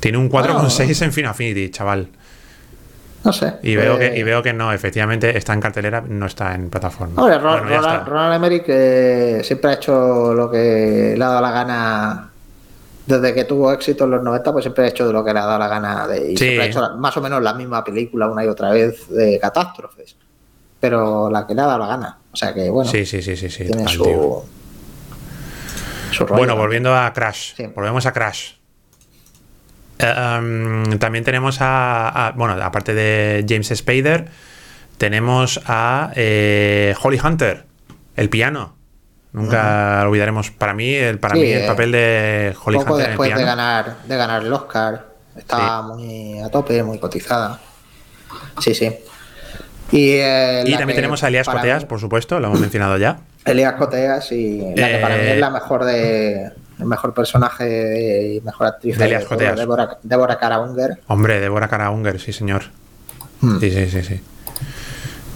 [0.00, 2.08] Tiene un 4,6 en Final Affinity, chaval.
[3.24, 3.54] No sé.
[3.64, 6.70] Y veo, eh, que, y veo que no, efectivamente está en cartelera, no está en
[6.70, 7.20] plataforma.
[7.20, 8.10] Hombre, Ro- Bueno, ya Roland, está.
[8.10, 12.27] Roland Emmerich eh, siempre ha hecho lo que le ha dado la gana.
[13.08, 15.38] Desde que tuvo éxito en los 90, pues siempre ha hecho de lo que le
[15.40, 16.06] ha dado la gana.
[16.06, 16.44] De, y Sí.
[16.44, 20.14] siempre ha hecho más o menos la misma película una y otra vez de catástrofes.
[20.78, 22.18] Pero la que le ha dado la gana.
[22.32, 23.64] O sea que, bueno, Sí, sí, sí, sí, sí.
[23.64, 24.44] tiene total, su,
[26.12, 26.38] su rollo.
[26.38, 27.54] Bueno, volviendo a Crash.
[27.56, 27.66] Sí.
[27.74, 28.52] Volvemos a Crash.
[29.98, 34.28] Eh, um, también tenemos a, a- Bueno, aparte de James Spader,
[34.98, 37.64] tenemos a eh, Holly Hunter,
[38.16, 38.76] el piano.
[39.32, 40.50] Nunca olvidaremos.
[40.50, 43.18] Para mí, el, para Sí, mí el eh, papel de Holly Poco Hunter en el
[43.18, 45.06] después de ganar, de ganar el Oscar.
[45.36, 47.60] Estaba muy a tope, muy cotizada.
[48.60, 48.94] Sí, sí.
[49.92, 53.18] Y, eh, Y también tenemos a Elías Coteas, mí- por supuesto, lo hemos mencionado ya.
[53.44, 58.34] Elías Coteas y la que para mí Eh, es la mejor de el mejor personaje
[58.36, 59.56] y mejor actriz De Elías Coteas.
[59.58, 61.00] Débora, Débora Cara Unger.
[61.08, 62.64] Hombre, Débora Cara Unger, sí, señor.
[63.40, 63.58] Hmm.
[63.60, 64.20] Sí, sí, sí, sí.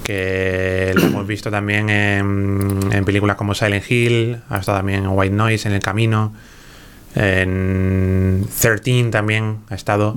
[0.03, 5.11] Que lo hemos visto también en, en películas como Silent Hill, ha estado también en
[5.11, 6.33] White Noise, en El Camino,
[7.15, 10.17] en 13 también ha estado.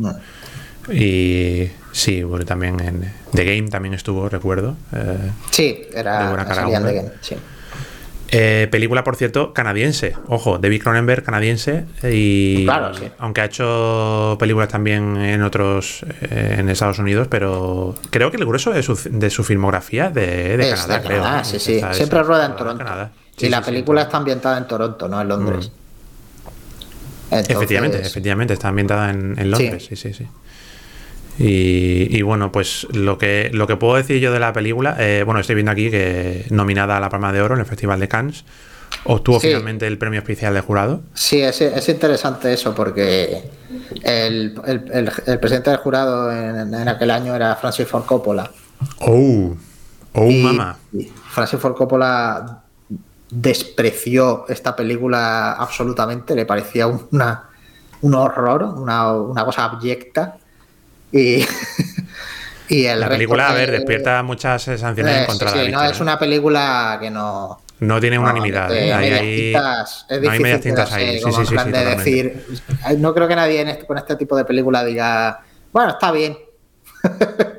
[0.92, 4.76] Y sí, bueno, también en The Game también estuvo, recuerdo.
[4.94, 6.96] Eh, Sí, era Cara de Unger.
[6.96, 7.36] Game, sí.
[8.38, 10.16] Eh, película, por cierto, canadiense.
[10.28, 11.86] Ojo, David Cronenberg, canadiense.
[12.04, 13.06] Y Claro, sí.
[13.20, 18.46] aunque ha hecho películas también en otros, eh, en Estados Unidos, pero creo que el
[18.46, 21.22] grueso de su, de su filmografía de, de Es Canadá, de creo.
[21.24, 21.46] Canadá, ¿no?
[21.46, 21.82] sí, sí.
[21.92, 22.84] Siempre rueda en Toronto.
[22.84, 23.12] Canadá.
[23.38, 25.72] y la película está ambientada en Toronto, no en Londres.
[27.32, 30.28] Entonces, Efectivamente, efectivamente, está ambientada en, en Londres, sí, sí, sí.
[31.38, 35.24] Y, y bueno, pues lo que, lo que puedo decir yo de la película, eh,
[35.26, 38.08] bueno, estoy viendo aquí que nominada a la Palma de Oro en el Festival de
[38.08, 38.46] Cannes,
[39.04, 39.48] obtuvo Sí.
[39.48, 41.02] finalmente el premio especial de jurado.
[41.14, 43.44] Sí, es, es interesante eso porque
[44.04, 48.50] el, el- el- el presidente del jurado en, en aquel año era Francis Ford Coppola.
[49.00, 49.56] ¡Oh!
[50.14, 50.78] ¡Oh, Y- mamá!
[51.32, 52.62] Francis Ford Coppola
[53.30, 57.50] despreció esta película absolutamente, le parecía una,
[58.02, 60.38] un horror, una, una cosa abyecta.
[61.18, 61.46] Y,
[62.68, 65.54] y el La película, a ver, despierta muchas sensaciones Eh, sí, encontradas.
[65.54, 66.04] sí, no, Víctor, es ¿eh?
[66.04, 67.62] una película que no.
[67.80, 68.74] No tiene no, unanimidad.
[68.74, 68.94] ¿eh?
[68.94, 71.20] Hay- tintas, es no hay medias tintas ahí.
[71.20, 72.46] Sí, sí, en sí, de decir.
[72.98, 76.38] No creo que nadie en este- con este tipo de película diga, bueno, está bien.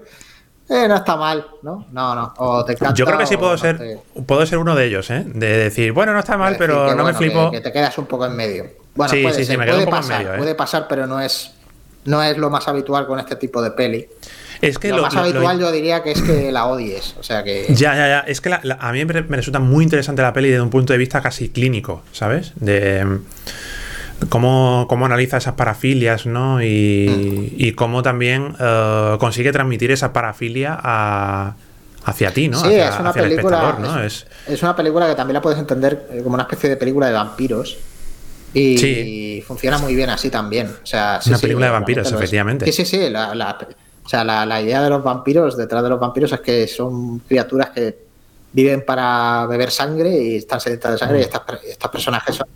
[0.68, 1.86] Eh, no está mal, ¿no?
[1.92, 2.34] No, no.
[2.38, 4.86] O te encanta Yo creo que sí puedo no ser, te- puedo ser uno de
[4.86, 5.22] ellos, ¿eh?
[5.24, 7.52] De decir, bueno, no está mal, pero que, no me flipo.
[7.52, 8.66] Que, que te quedas un poco en medio.
[8.96, 10.38] Bueno, Sí, puede sí, sí, me quedo puede un poco en pasar, medio, ¿eh?
[10.38, 11.52] puede pasar, pero no es,
[12.06, 14.06] no es lo más habitual con este tipo de peli.
[14.62, 17.14] Es que lo, lo, más lo- lo- habitual yo diría que es que la odies.
[17.20, 17.66] O sea que.
[17.74, 18.20] Ya, ya, ya.
[18.20, 20.92] Es que la- la- a mí me, resulta muy interesante la peli desde un punto
[20.92, 22.52] de vista casi clínico, ¿sabes?
[22.56, 23.18] De mm,
[24.28, 26.62] cómo, cómo analiza esas parafilias, ¿no?
[26.62, 31.54] Y, y cómo también eh, consigue transmitir esa parafilia a,
[32.04, 32.58] hacia ti, ¿no?
[32.60, 33.76] Sí, hacia, es una película.
[33.78, 34.02] ¿no?
[34.02, 37.08] Es, es una película que también la puedes entender eh, como una especie de película
[37.08, 37.76] de vampiros.
[38.58, 39.44] Y Sí.
[39.46, 40.68] funciona muy bien así también.
[40.82, 42.64] O sea, sí, Una sí, película de vampiros, efectivamente.
[42.66, 43.10] Sí, sí, sí.
[43.10, 43.58] La, la-
[44.02, 47.18] o sea, la, la idea de los vampiros, detrás de los vampiros, es que son
[47.18, 47.98] criaturas que
[48.52, 50.98] viven para beber sangre y están sedientas de Mm.
[51.00, 51.18] sangre.
[51.18, 52.46] Y estas, per- estos personajes son-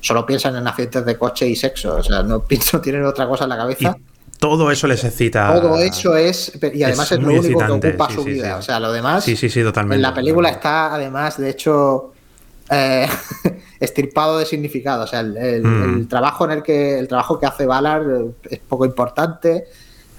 [0.00, 1.96] solo piensan en accidentes de coche y sexo.
[1.96, 2.42] O sea, no,
[2.72, 3.96] no tienen otra cosa en la Y cabeza.
[4.38, 5.60] todo eso les excita.
[5.60, 6.52] Todo eso es.
[6.72, 8.46] Y además es es, lo único que ocupa sí, su sí, vida.
[8.54, 8.58] sí.
[8.60, 9.24] O sea, lo demás.
[9.24, 9.96] Sí, sí, sí, totalmente.
[9.96, 10.68] En la película totalmente.
[10.68, 12.12] está, además, de hecho,
[12.70, 13.06] eh,
[13.80, 15.04] estirpado de significado.
[15.04, 15.98] O sea, el, el- Mm.
[16.00, 19.64] el trabajo en el que el trabajo que hace Ballard eh, es poco importante.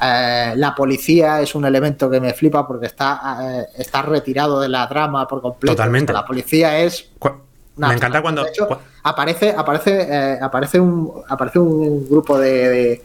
[0.04, 4.68] Eh, la policía es un elemento que me flipa porque está, eh, está retirado de
[4.68, 5.74] la trama por completo.
[5.76, 6.12] Totalmente.
[6.12, 7.10] O sea, la policía es
[7.78, 8.44] una Me encanta cuando.
[8.44, 13.02] De hecho, cu- aparece, aparece, eh, aparece un aparece un grupo de de,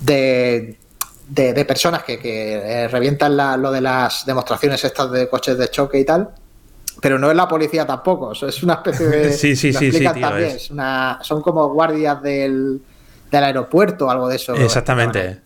[0.00, 0.78] de,
[1.28, 5.58] de- de personas que, que, eh, revientan la- lo de las demostraciones estas de coches
[5.58, 6.30] de choque y tal.
[7.00, 9.32] Pero no es la policía tampoco, eso es una especie de.
[9.32, 12.80] Sí, sí, sí, tío, es- una- son como guardias del,
[13.30, 14.54] del aeropuerto o algo de eso.
[14.54, 15.40] Exactamente.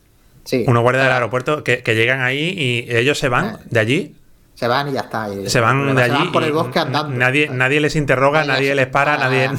[0.45, 0.65] Sí.
[0.67, 2.55] Unos guardias del aeropuerto que, que llegan ahí
[2.89, 4.17] y ellos se van de allí.
[4.65, 5.29] Se van y ya está.
[5.29, 6.29] y- Se van de allí.
[6.33, 7.15] por el bosque andando.
[7.15, 9.51] Nadie, nadie les interroga, nadie les para, ah, nadie.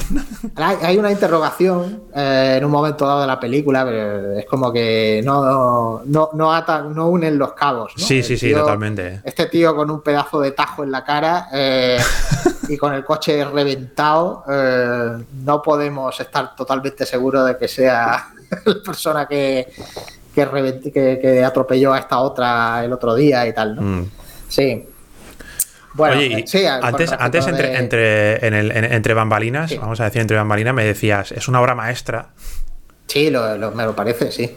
[0.56, 4.72] Hay, hay una interrogación eh, en un momento dado de la película, pero es como
[4.72, 7.92] que no, no, no, atan- no unen los cabos.
[7.96, 8.04] ¿no?
[8.04, 9.20] Sí, El sí, sí, tío- totalmente.
[9.22, 11.98] Este tío con un pedazo de tajo en la cara eh,
[12.68, 18.26] y con el coche reventado, eh, no podemos estar totalmente seguros de que sea
[18.64, 19.68] la persona que,
[20.34, 20.46] que,
[20.92, 23.76] que- que atropelló a esta otra el otro día y tal.
[23.76, 23.82] ¿no?
[23.82, 24.10] Mm.
[24.48, 24.84] Sí.
[25.96, 27.10] Bueno, Oye, eh, sí, antes,
[27.46, 29.78] entre, de- entre, en el- en- entre bambalinas, Sí.
[29.78, 32.28] vamos a decir entre bambalinas, me decías, es una obra maestra.
[33.06, 34.56] Sí, lo- lo- me lo parece, sí.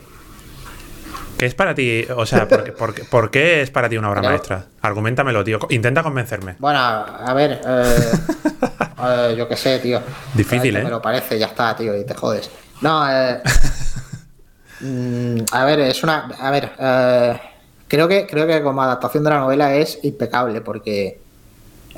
[1.38, 2.06] ¿Qué es para ti?
[2.16, 4.66] O sea, ¿por, qué- por qué- por qué es para ti una obra Pero- maestra?
[4.82, 5.60] Argumentamelo, tío.
[5.70, 6.56] Intenta convencerme.
[6.60, 7.96] Bueno, a ver, eh,
[9.04, 10.02] eh, yo qué sé, tío.
[10.34, 10.84] Difícil, Eh, ¿eh?
[10.84, 12.50] Me lo parece, ya está, tío, y te jodes.
[12.82, 13.40] No, eh,
[14.82, 16.28] mm, a ver, es una.
[16.40, 17.40] A ver, eh,
[17.88, 21.20] creo que creo que como adaptación de la novela es impecable porque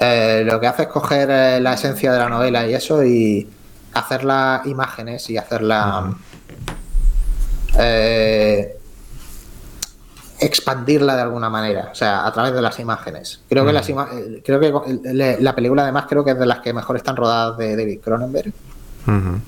[0.02, 3.48] eh, lo que hace es coger eh, la esencia de la novela y eso y
[3.94, 6.12] hacerla imágenes y hacerla.
[7.80, 8.78] eh,
[10.40, 13.42] expandirla de alguna manera, o sea, a través de las imágenes.
[13.48, 14.10] Creo que las ima-
[14.44, 14.74] creo que
[15.40, 18.52] la película además creo que es de las que mejor están rodadas de David Cronenberg.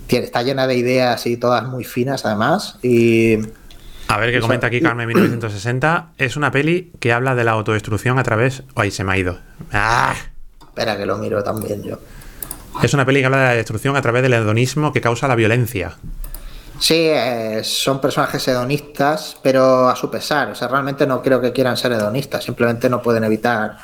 [0.08, 3.38] Está llena de ideas y todas muy finas además y
[4.08, 6.10] A ver, qué Eso- comenta aquí Carmen 1960.
[6.20, 8.62] Es una peli que habla de la autodestrucción a través.
[8.76, 9.40] Ay, se me ha ido.
[9.72, 10.14] ¡Ah!
[10.74, 12.00] Espera que lo miro también yo.
[12.82, 15.36] Es una peli que habla de la destrucción a través del hedonismo que causa la
[15.36, 15.96] violencia.
[16.80, 21.54] Sí, eh, son personajes hedonistas, pero a su pesar, o sea, realmente no creo que
[21.54, 23.78] quieran ser hedonistas, simplemente no pueden evitar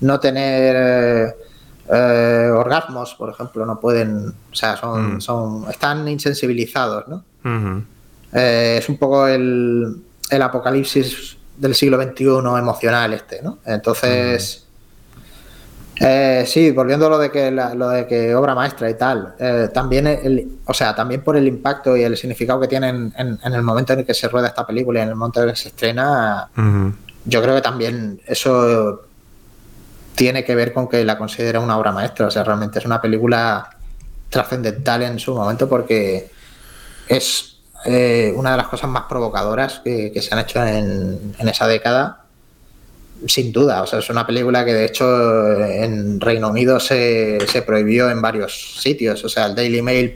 [0.00, 1.34] no tener eh,
[1.90, 5.20] eh, orgasmos, por ejemplo, no pueden, o sea, son, Mm.
[5.22, 7.24] son están insensibilizados, ¿no?
[8.34, 9.96] Eh, es un poco el,
[10.28, 12.24] el apocalipsis del siglo XXI
[12.58, 13.58] emocional este, ¿no?
[13.64, 14.66] Entonces,
[16.00, 19.34] eh, sí, volviendo a lo de que la- lo de que obra maestra y tal,
[19.38, 23.38] eh, también el, o sea, también por el impacto y el significado que tienen en,
[23.44, 25.48] en el momento en el que se rueda esta película y en el momento en
[25.50, 26.48] el que se estrena,
[27.26, 29.02] yo creo que también eso
[30.14, 32.26] tiene que ver con que la considera una obra maestra.
[32.26, 33.68] O sea, realmente es una película
[34.28, 36.30] trascendental en su momento porque
[37.08, 41.48] es eh, una de las cosas más provocadoras que, que se han hecho en, en
[41.48, 42.24] esa década.
[43.26, 47.62] Sin duda, o sea, es una película que de hecho en Reino Unido se, se
[47.62, 49.22] prohibió en varios sitios.
[49.24, 50.14] O sea, el Daily Mail,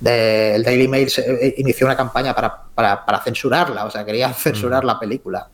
[0.00, 4.04] de- el Daily Mail se- eh, inició una campaña para, para, para censurarla, o sea,
[4.04, 5.48] quería censurar la película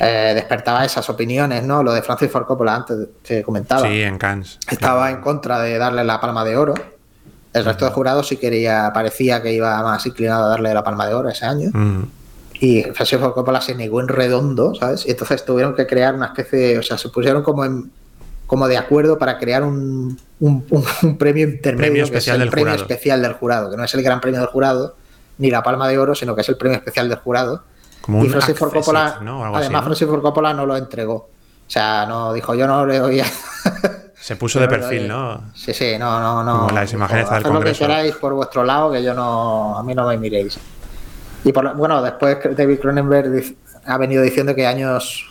[0.00, 1.82] eh, despertaba esas opiniones, ¿no?
[1.82, 3.82] Lo de Francis Ford Coppola antes que comentaba.
[3.88, 4.58] Sí, en Cannes.
[4.70, 6.74] Estaba en contra de darle la palma de oro.
[7.52, 11.06] El resto de jurados sí quería, parecía que iba más inclinado a darle la palma
[11.06, 11.70] de oro ese año.
[12.60, 15.06] Y Francis Ford Coppola se negó en redondo, ¿sabes?
[15.06, 17.90] Y entonces tuvieron que crear una especie, de- o sea, se pusieron como en,
[18.46, 22.36] como de acuerdo para crear un, un- un- un premio intermedio, Premio que es especial
[22.36, 22.82] el del premio jurado.
[22.82, 24.96] especial del jurado, que no es el gran premio del jurado,
[25.38, 27.62] ni la palma de oro, sino que es el premio especial del jurado.
[28.00, 29.82] Como y Francis Ford Coppola, algo así, además ¿no?
[29.84, 31.14] Francis Ford Coppola no lo entregó.
[31.14, 33.26] O sea, no dijo, yo no le doy a...
[34.20, 35.52] Se puso de perfil, ¿no?
[35.54, 36.60] Sí, sí, no, no, no.
[36.66, 37.84] Como las imágenes del haced lo que Congreso.
[37.86, 40.58] queráis por vuestro lado, que yo no, a mí no me miréis.
[41.48, 43.42] Y por, bueno, después David Cronenberg
[43.86, 45.24] ha venido diciendo que años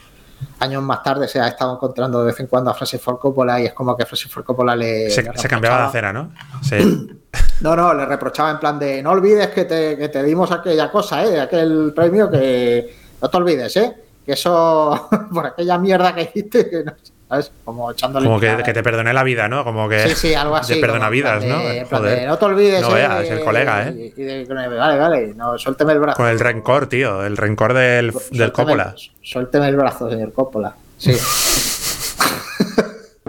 [0.59, 3.59] años más tarde se ha estado encontrando de vez en cuando a Francis Ford Coppola
[3.61, 6.31] y es como que Francis Ford Coppola le, Se, le se cambiaba de acera, ¿no?
[6.63, 6.79] Se-
[7.61, 10.89] no, no, le reprochaba en plan de no olvides que te, que te dimos aquella
[10.91, 11.39] cosa, ¿eh?
[11.39, 13.95] aquel premio que no te olvides, ¿eh?
[14.25, 16.93] que eso, por aquella mierda que hiciste, que no,
[17.29, 17.51] ¿sabes?
[17.63, 18.25] Como echándole.
[18.25, 19.63] Como que, que, te perdone la vida, ¿no?
[19.63, 20.09] Como que.
[20.09, 20.75] Sí, sí, algo así.
[20.75, 21.59] Te perdona vidas, ¿no?
[21.89, 22.27] Joder.
[22.27, 22.81] no te olvides.
[22.81, 24.13] No veas, eh, el colega, ¿eh?
[24.15, 26.17] Y, de, vale, vale, no, suélteme el brazo.
[26.17, 28.95] Con el rencor, tío, el rencor del, del Coppola.
[29.21, 30.75] Suélteme el brazo, señor Coppola.
[30.97, 31.13] Sí.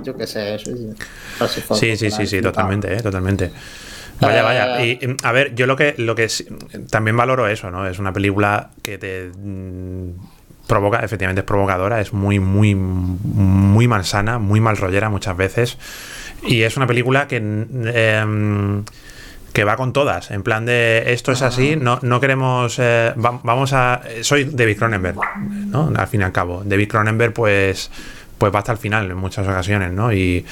[0.03, 0.71] Yo qué sé, eso
[1.75, 3.51] Sí, sí, sí, sí, totalmente, eh, totalmente.
[4.21, 4.83] Vaya, vaya.
[4.83, 6.29] Eh, y a ver, yo lo que, lo que
[6.91, 7.87] también valoro eso, ¿no?
[7.87, 10.11] Es una película que te mm,
[10.69, 15.79] provoca, efectivamente es provocadora, es muy, muy, muy malsana, muy mal rollera muchas veces.
[16.45, 17.37] Y es una película que.
[17.39, 18.85] Em,
[19.53, 23.73] que va con todas, en plan de esto es así, no, no queremos, eh, vamos
[23.73, 25.17] a, soy David Cronenberg,
[25.67, 25.91] ¿no?
[25.97, 27.91] Al fin y al cabo, David Cronenberg pues,
[28.37, 30.13] pues va hasta el final en muchas ocasiones, ¿no?
[30.13, 30.47] Y,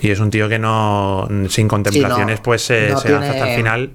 [0.00, 3.90] y es un tío que no, sin contemplaciones, pues se, lanza hasta el final.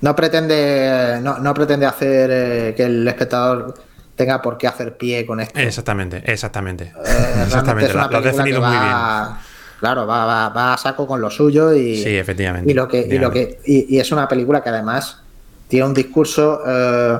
[0.00, 3.74] No pretende, no, pretende hacer eh, que el espectador
[4.18, 5.58] tenga por qué hacer pie con esto.
[5.58, 6.92] Exactamente, exactamente.
[7.06, 8.92] Eh, exactamente, lo, has definido muy bien.
[9.78, 12.02] Claro, va, va, a saco con lo suyo y.
[12.02, 12.70] Sí, efectivamente.
[12.70, 15.22] Y, lo que, y, lo que, y, es una película que además
[15.68, 16.60] tiene un discurso.
[16.66, 17.18] Eh,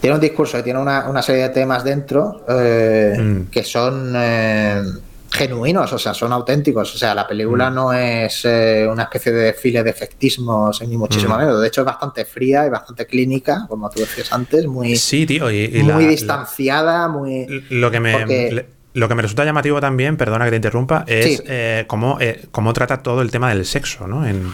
[0.00, 3.44] tiene un discurso y tiene una, serie de temas dentro mm.
[3.50, 4.14] que son
[5.36, 6.94] genuinos, o sea, son auténticos.
[6.94, 7.74] O sea, la película mm.
[7.74, 11.38] no es eh, una especie de desfile de efectismos ni muchísimo mm.
[11.38, 11.60] menos.
[11.60, 15.50] De hecho, es bastante fría y bastante clínica, como tú decías antes, muy, sí, tío,
[15.50, 17.46] y, muy distanciada, muy.
[17.70, 18.66] Lo que me.
[18.94, 22.72] lo que me resulta llamativo también, perdona que te interrumpa, es eh, cómo, eh, cómo
[22.72, 24.26] trata todo el tema del sexo, ¿no?
[24.26, 24.52] En,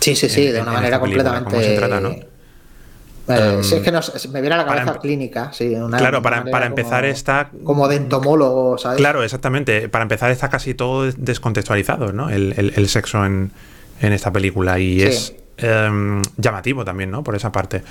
[0.00, 1.50] sí, sí, sí, de una manera completamente.
[1.50, 2.33] Cómo se trata, ¿no?
[3.26, 5.74] Em, es que me viene a la cabeza clínica, sí.
[5.96, 7.50] claro, para, para empezar está...
[7.64, 8.98] Como de entomólogo, ¿sabes?
[8.98, 9.88] Claro, exactamente.
[9.88, 12.28] Para empezar está casi todo descontextualizado, ¿no?
[12.28, 13.50] El, sexo en,
[14.00, 17.24] esta película y es em, llamativo también, ¿no?
[17.24, 17.82] Por esa parte.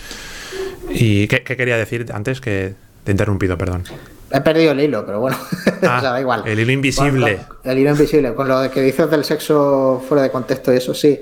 [0.92, 2.40] ¿Y qué, quería decir antes?
[2.40, 3.84] Que te he interrumpido, perdón.
[4.32, 5.38] He perdido el hilo, pero bueno,
[5.84, 6.44] ah, da igual.
[6.46, 7.40] El hilo invisible.
[7.64, 8.36] el hilo invisible.
[8.36, 11.20] Con lo que dices del sexo fuera de contexto y eso, sí.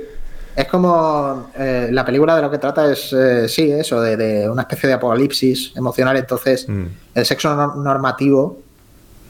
[0.62, 4.62] Es como eh, la película de lo que trata es, eh, sí, eso, de, una
[4.62, 6.16] especie de apocalipsis emocional.
[6.18, 6.86] Entonces, mm.
[7.16, 8.60] el sexo normativo,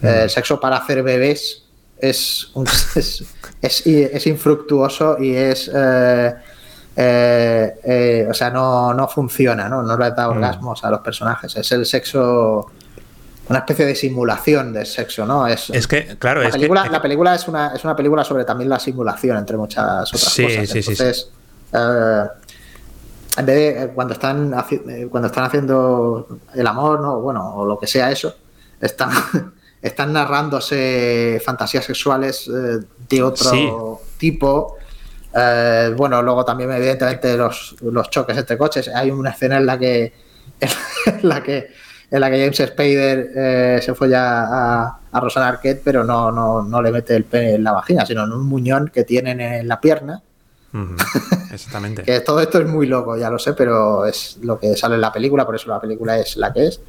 [0.02, 0.08] mm.
[0.08, 1.64] el sexo para hacer bebés,
[1.98, 2.52] es,
[3.62, 5.72] es, infructuoso y es.
[5.74, 6.36] Eh,
[8.30, 9.84] o sea, no, no funciona, ¿no?
[9.84, 10.32] No le da mm.
[10.32, 11.56] orgasmos a los personajes.
[11.56, 12.72] Es el sexo
[13.52, 15.46] una especie de simulación de sexo, ¿no?
[15.46, 18.24] Es, es que, claro, la es película, que, La película es una, es una película
[18.24, 20.70] sobre también la simulación, entre muchas otras sí, cosas.
[20.70, 21.38] Sí, Entonces, sí,
[21.74, 22.24] eh,
[23.38, 27.20] en vez de eh, cuando están, eh, cuando están haciendo el amor, ¿no?
[27.20, 28.36] Bueno, o lo que sea eso,
[28.80, 29.12] están,
[29.82, 32.50] están narrándose fantasías sexuales
[33.10, 34.78] de otro tipo.
[35.98, 38.88] bueno, luego también, evidentemente, los, los choques entre coches.
[38.88, 40.14] Hay una escena en la que.
[41.06, 41.70] En la que
[42.12, 46.30] en la que James Spader eh, se fue ya a, a Rosana Arquette, pero no,
[46.30, 49.40] no, no le mete el pene en la vagina, sino en un muñón que tienen
[49.40, 50.22] en la pierna.
[51.52, 52.04] Exactamente.
[52.06, 55.02] que todo esto es muy loco, ya lo sé, pero es lo que sale en
[55.02, 56.82] la película, por eso la película es la que es.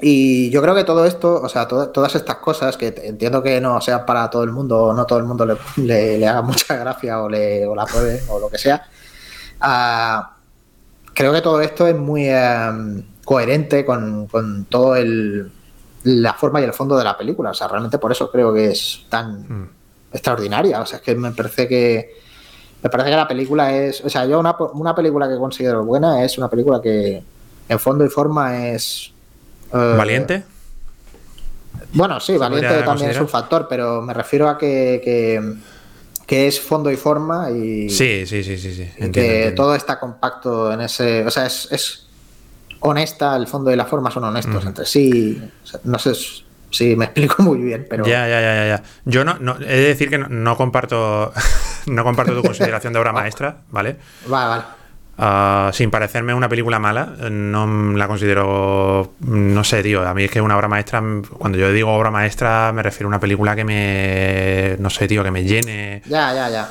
[0.00, 3.80] Y yo creo que todo esto, o sea, todas estas cosas, que entiendo que no
[3.80, 5.46] sean para todo el mundo, no todo el mundo
[5.76, 8.84] le, le, haga mucha gracia o, le, o la pruebe o lo que sea,
[9.60, 10.36] ah,
[11.14, 12.28] creo que todo esto es muy...
[12.28, 15.50] Em, coherente con, con todo el
[16.04, 17.50] la forma y el fondo de la película.
[17.50, 19.70] O sea, realmente por eso creo que es tan mm.
[20.12, 20.80] extraordinaria.
[20.80, 22.14] O sea, es que me parece que
[22.82, 26.24] me parece que la película es, o sea, yo una, una película que considero buena
[26.24, 27.22] es una película que
[27.68, 29.12] en fondo y forma es
[29.72, 30.44] eh, valiente.
[31.92, 35.00] Bueno, sí, valiente también es un factor, pero me refiero a que,
[36.26, 39.10] que, es fondo y forma y sí, sí, sí, sí, sí.
[39.10, 42.05] que todo está compacto en ese, o sea, es, es
[42.80, 45.40] honesta, el fondo y la forma son honestos entre sí.
[45.84, 46.14] no sé
[46.70, 48.04] si me explico muy bien, pero.
[48.04, 48.82] Ya, ya, ya, ya.
[49.04, 51.32] Yo no, no he de decir que no, comparto
[51.86, 53.96] no comparto tu consideración de obra maestra, ¿vale?
[54.26, 54.64] Vale, vale.
[55.18, 60.30] Ah, sin parecerme una película mala, no la considero, no sé, tío, a mí es
[60.30, 61.02] que una obra maestra,
[61.38, 65.24] cuando yo digo obra maestra me refiero a una película que me, no sé, tío,
[65.24, 66.02] que me llene.
[66.04, 66.68] Ya, ya, ya.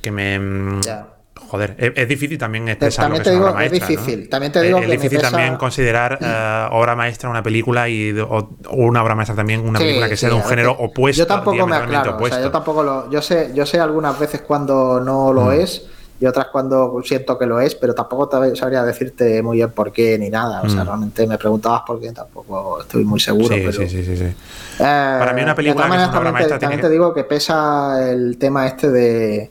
[0.00, 0.80] Que me...
[0.80, 1.13] Ya
[1.54, 3.76] joder, es, difícil también expresar también lo que es obra maestra.
[3.76, 8.18] Es difícil, también te digo es, difícil también considerar eh, obra maestra una película y
[8.18, 11.20] o, una obra maestra también una película que sea de un género opuesto.
[11.20, 14.40] Yo tampoco me aclaro, o sea, yo tampoco lo, yo sé, yo sé algunas veces
[14.40, 15.52] cuando no lo mm.
[15.52, 15.86] es
[16.20, 20.18] y otras cuando siento que lo es, pero tampoco sabría decirte muy bien por qué
[20.18, 20.62] ni nada.
[20.62, 20.86] O sea, mm.
[20.86, 23.54] realmente me preguntabas por qué, tampoco estoy muy seguro.
[23.54, 24.34] Sí, sí, sí, sí, eh,
[24.78, 28.38] Para mí una película que es una obra maestra también te digo que pesa el
[28.38, 29.50] tema este de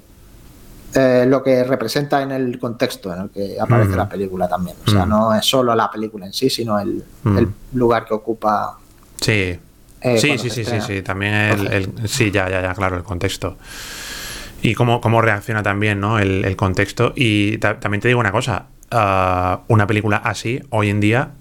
[0.95, 3.97] eh, lo que representa en el contexto en el que aparece Mm.
[3.97, 4.77] la película también.
[4.85, 5.09] O sea, Mm.
[5.09, 7.37] no es solo la película en sí, sino el, Mm.
[7.37, 8.77] el lugar que ocupa.
[9.19, 9.59] Sí.
[10.01, 11.01] Eh, sí, sí, sí, sí, sí.
[11.01, 13.57] También el, el- sí, ya, ya, ya, claro, el contexto.
[14.61, 16.19] Y cómo, cómo reacciona también, ¿no?
[16.19, 17.13] El, el contexto.
[17.15, 18.65] Y ta- también te digo una cosa.
[18.95, 21.31] ah, una película así, hoy en día,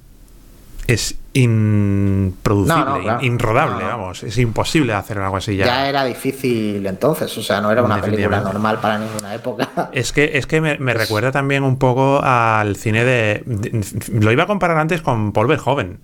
[0.86, 3.20] es improducible, No, no, claro.
[3.24, 4.22] in- inrodable, No, vamos.
[4.22, 5.66] Es imposible hacer algo así ya.
[5.66, 5.88] Ya.
[5.88, 9.68] era difícil entonces, o sea, no era una película normal para ninguna época.
[9.92, 13.84] Es que, es que me, me recuerda también un poco al cine de, de-
[14.20, 16.00] Lo iba a comparar antes con Paul Verhoeven.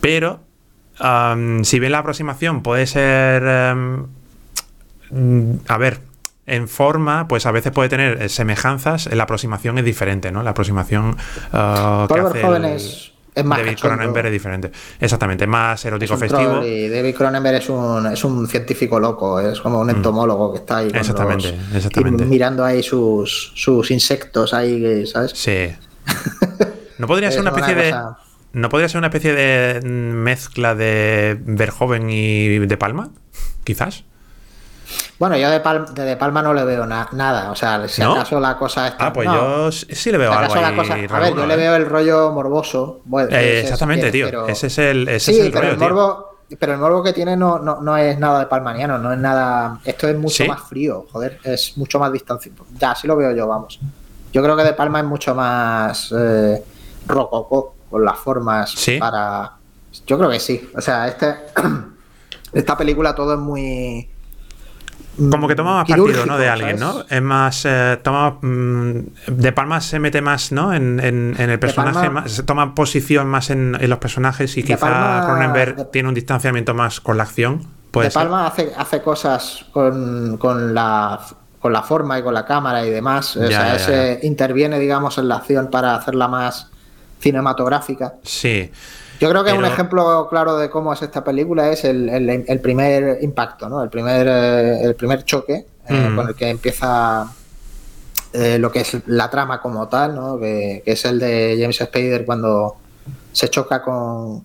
[0.00, 0.40] Pero,
[1.62, 3.42] si bien la aproximación puede ser.
[5.10, 6.00] mm, a ver,
[6.46, 10.42] en forma, pues a veces puede tener semejanzas, la aproximación es diferente, ¿no?
[10.42, 11.18] La aproximación que
[11.52, 13.78] Paul hace el- es- es más David.
[13.80, 14.70] Cronenberg es diferente.
[15.00, 16.64] Exactamente, más Es erótico un festivo.
[16.64, 20.78] y David Cronenberg es un, es un científico loco, es como un entomólogo que está
[20.78, 20.96] ahí Mm.
[20.96, 22.24] Exactamente, los- exactamente.
[22.26, 25.32] mirando ahí sus, sus insectos ahí, ¿sabes?
[25.34, 25.68] Sí.
[26.98, 27.94] ¿No podría ser una una especie de.
[28.52, 33.10] ¿No podría ser una especie de mm, mezcla de Verjoven y De Palma?
[33.64, 34.04] Quizás.
[35.18, 38.02] Bueno, yo de, Pal- de, De Palma no le veo na- nada, o sea, si
[38.02, 38.12] ¿No?
[38.14, 39.06] acaso la cosa está...
[39.06, 39.34] Ah, pues no.
[39.70, 40.76] yo sí le veo Si algo acaso la ahí.
[40.76, 41.56] cosa- a ver, yo le ¿eh?
[41.56, 43.00] veo el rollo morboso.
[43.04, 44.26] bueno, Eh, exactamente, tío.
[44.26, 45.88] pero- Ese es el, ese Sí, es el pero rollo, el tío.
[45.88, 49.18] morbo, pero el morbo que tiene no, no, no es nada de palmaniano, no es
[49.18, 49.78] nada.
[49.84, 50.48] Esto es mucho ¿Sí?
[50.48, 52.66] más frío, joder, es mucho más distanciado.
[52.78, 53.78] Ya, así lo veo yo, vamos.
[54.32, 56.60] Yo creo que de Palma es mucho más eh,
[57.06, 58.98] rococó con las formas ¿Sí?
[58.98, 59.52] para.
[60.08, 60.68] Yo creo que sí.
[60.76, 61.36] O sea, este
[62.52, 64.10] esta película todo es muy.
[65.30, 66.36] Como que toma más partido, ¿no?
[66.38, 66.78] De alguien.
[66.80, 67.04] ¿no?
[67.08, 67.64] Es más.
[67.64, 68.38] eh, toma.
[68.40, 68.98] mm,
[69.28, 70.72] de Palma se mete más, ¿no?
[70.74, 71.94] En, en- en el personaje.
[72.06, 76.08] Palma- más- se toma posición más en, en los personajes y De quizá Cronenberg tiene
[76.08, 77.60] un distanciamiento más con la acción.
[77.92, 78.12] De ser.
[78.12, 81.20] Palma hace, hace cosas con, con la
[81.60, 83.36] con la forma y con la cámara y demás.
[83.36, 86.68] O sea, ya, ese interviene, digamos, en la acción para hacerla más
[87.20, 88.14] cinematográfica.
[88.22, 88.70] Sí.
[89.20, 92.60] Yo creo que un ejemplo claro de cómo es esta película es el, el- el
[92.60, 93.82] primer impacto, ¿no?
[93.82, 96.16] El primer, eh, el primer choque eh, Mm.
[96.16, 97.26] con el que empieza
[98.32, 100.38] eh, lo que es la trama como tal, ¿no?
[100.38, 102.76] Que, que es el de James Spader cuando
[103.32, 104.42] se choca con,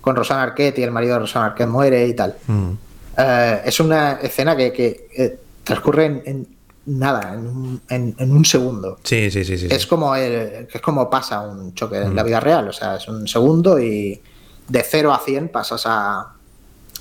[0.00, 2.34] con Rosanna Arquette y el marido de Rosanna Arquette muere y tal.
[2.48, 2.70] Mm.
[3.16, 6.53] Eh, es una escena que, que, transcurre en, en
[6.86, 8.98] nada, en un, en- en un segundo.
[9.02, 9.68] Sí, sí, sí, sí.
[9.68, 9.74] sí.
[9.74, 12.26] Es como el, es como pasa un choque en la Mm.
[12.26, 14.20] vida real, o sea, es un segundo y
[14.68, 16.32] de 0 a 100 pasas a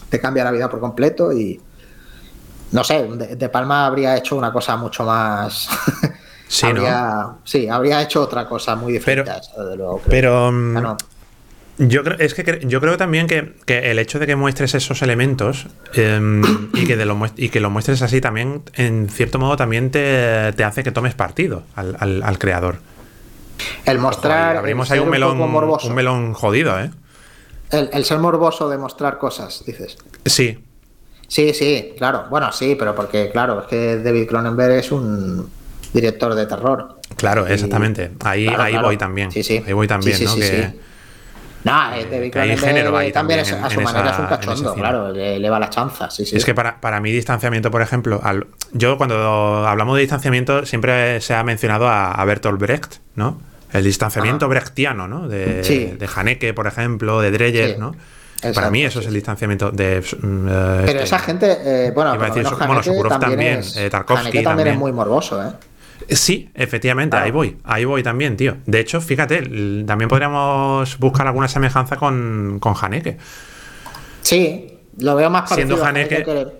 [0.10, 1.60] te cambia la vida por completo y
[2.72, 5.68] no sé, de, De Palma habría hecho una cosa mucho más
[6.48, 6.82] Sí, ¿no?
[6.82, 10.02] habría, sí, habría hecho otra cosa muy diferente Pero- luego.
[10.08, 10.98] Pero mm, no.
[11.78, 15.02] Yo creo, es que yo creo también que, que el hecho de que muestres esos
[15.02, 16.42] elementos em,
[16.74, 20.54] y, que de lo y que lo muestres así también, en cierto modo, también te,
[20.54, 22.78] te hace que tomes partido al, al- al creador.
[23.86, 26.92] el mostrar abrimos el ahí un melón, un melón jodido, ¿eh?
[27.72, 29.98] el, el ser morboso de mostrar cosas, dices.
[30.26, 30.60] Sí,
[31.28, 32.26] Sí, sí, claro.
[32.30, 35.50] Bueno, sí, pero porque, claro, es que David Cronenberg es un
[35.92, 37.00] director de terror.
[37.16, 38.12] claro, exactamente.
[38.24, 38.88] Ahí, Claro, ahí claro.
[38.90, 39.32] voy también.
[39.32, 39.64] Sí, sí.
[39.66, 40.36] Ahí voy también, Sí, sí, ¿no?
[40.40, 40.74] que,
[41.64, 44.14] No, eh, David hay Cronenberg género ahí también, es, también a su en manera esa-
[44.14, 46.36] es un en cachondo, claro, le, le va la chanza, sí, sí.
[46.36, 51.22] Es que para, para mi distanciamiento, por ejemplo, al- yo cuando hablamos de distanciamiento siempre
[51.22, 53.40] se ha mencionado a, a Bertolt Brecht, ¿no?
[53.72, 54.50] El distanciamiento Ajá.
[54.50, 55.28] brechtiano, ¿no?
[55.28, 55.96] De, Sí.
[55.98, 57.80] de Haneke, por ejemplo, de Dreyer.
[57.80, 57.96] ¿no?
[58.36, 60.00] Exacto, para mí eso es el distanciamiento de...
[60.00, 61.58] eh, Pero este- esa gente,
[61.88, 64.74] eh, bueno, Iba a decir, Haneke Sokurov también, también, es, eh, Tarkovsky Haneke también, también.
[64.76, 65.48] es muy morboso, ¿eh?
[66.10, 68.58] Sí, efectivamente, ahí voy, ahí voy también, tío.
[68.66, 69.42] De hecho, fíjate,
[69.86, 73.18] también podríamos buscar alguna semejanza con, con Haneke.
[74.22, 76.52] Sí, lo veo más Siendo parecido a Haneke-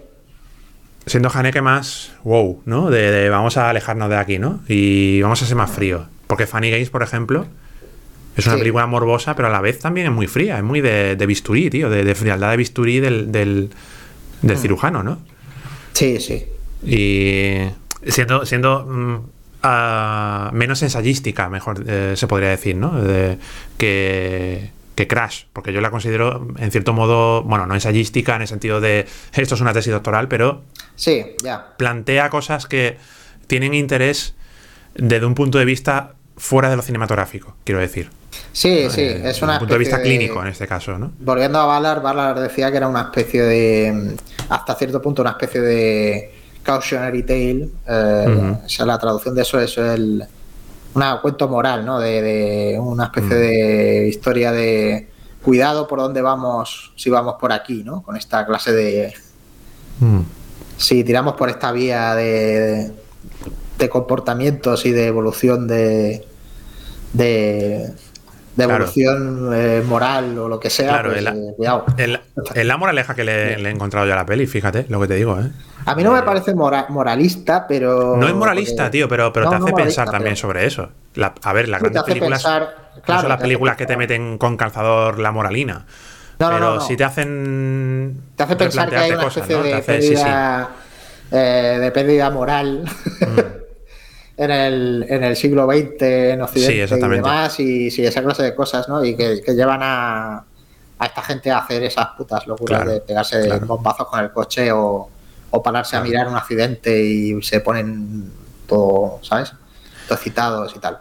[1.06, 2.90] Siendo Haneke más wow, ¿no?
[2.90, 4.62] De, de vamos a alejarnos de aquí, ¿no?
[4.68, 6.08] Y vamos a ser más fríos.
[6.28, 7.46] Porque Funny Games, por ejemplo,
[8.38, 8.60] es una Sí.
[8.62, 11.70] película morbosa, pero a la vez también es muy fría, es muy de, de bisturí,
[11.70, 13.70] tío, de, de frialdad de bisturí del, del,
[14.42, 14.48] Mm.
[14.48, 15.20] del cirujano, ¿no?
[15.94, 16.46] Sí, sí.
[16.86, 17.58] Y
[18.10, 19.30] siendo, siendo
[19.64, 23.02] menos ensayística, mejor eh, se podría decir, ¿no?
[23.02, 23.38] De-
[23.78, 28.48] que, que Crash, porque yo la considero en cierto modo, bueno, no ensayística en el
[28.48, 30.64] sentido de esto es una tesis doctoral, pero
[30.96, 31.74] Sí, ya.
[31.78, 32.98] plantea cosas que
[33.48, 34.36] tienen interés
[34.96, 38.10] desde un punto de vista fuera de lo cinematográfico, quiero decir.
[38.52, 41.12] Sí, sí, Eh, es desde una un punto de vista clínico en este caso, ¿no?
[41.20, 44.16] Volviendo a Ballard, Ballard decía que era una especie de,
[44.50, 46.34] hasta cierto punto, una especie de
[46.64, 47.70] cautionary tale.
[47.88, 50.26] eh, sea, la traducción de eso es el,
[50.96, 52.00] una cuento moral, ¿no?
[52.00, 55.10] De, de una especie de historia de
[55.44, 58.02] cuidado por dónde vamos, si vamos por aquí, ¿no?
[58.02, 59.14] Con esta clase de,
[60.78, 62.92] si tiramos por esta vía de,
[63.78, 66.26] de comportamientos y de evolución de,
[67.14, 67.94] de,
[68.56, 68.84] de Claro.
[68.84, 71.86] evolución eh, moral o lo que sea, Claro, pues, el- eh, cuidado.
[71.98, 75.08] Es la moraleja que le, le he encontrado yo a la peli, fíjate lo que
[75.08, 75.50] te digo, ¿eh?
[75.86, 78.16] A mí no me parece mora- moralista, pero...
[78.16, 80.90] No es moralista, tío, pero, pero No, te no hace pensar también pero- sobre eso.
[81.16, 83.98] La- a ver, las Sí, grandes películas pensar- no claro, son las películas que te
[83.98, 85.86] meten con calzador la moralina.
[86.40, 86.82] No, no, pero no, no.
[86.82, 88.18] sí te hacen.
[88.36, 89.64] Te hace pensar que hay una cosas, especie ¿no?
[89.64, 90.14] De, hace- sí, sí.
[90.16, 90.70] pérdida,
[91.32, 92.84] eh, de pérdida moral
[93.22, 93.63] Mm.
[94.38, 98.44] En, el, en el siglo XX en Occidente Sí, y demás, y sí, esa clase
[98.44, 99.04] de cosas, ¿no?
[99.04, 100.44] Y que, que llevan a,
[101.00, 103.66] a esta gente a hacer esas putas locuras Claro, de pegarse claro.
[103.68, 105.10] bombazos con el coche o,
[105.52, 106.06] o pararse Claro.
[106.06, 108.32] a mirar un accidente y se ponen
[108.68, 109.54] todo, ¿sabes?
[110.08, 110.98] Todo excitados y tal.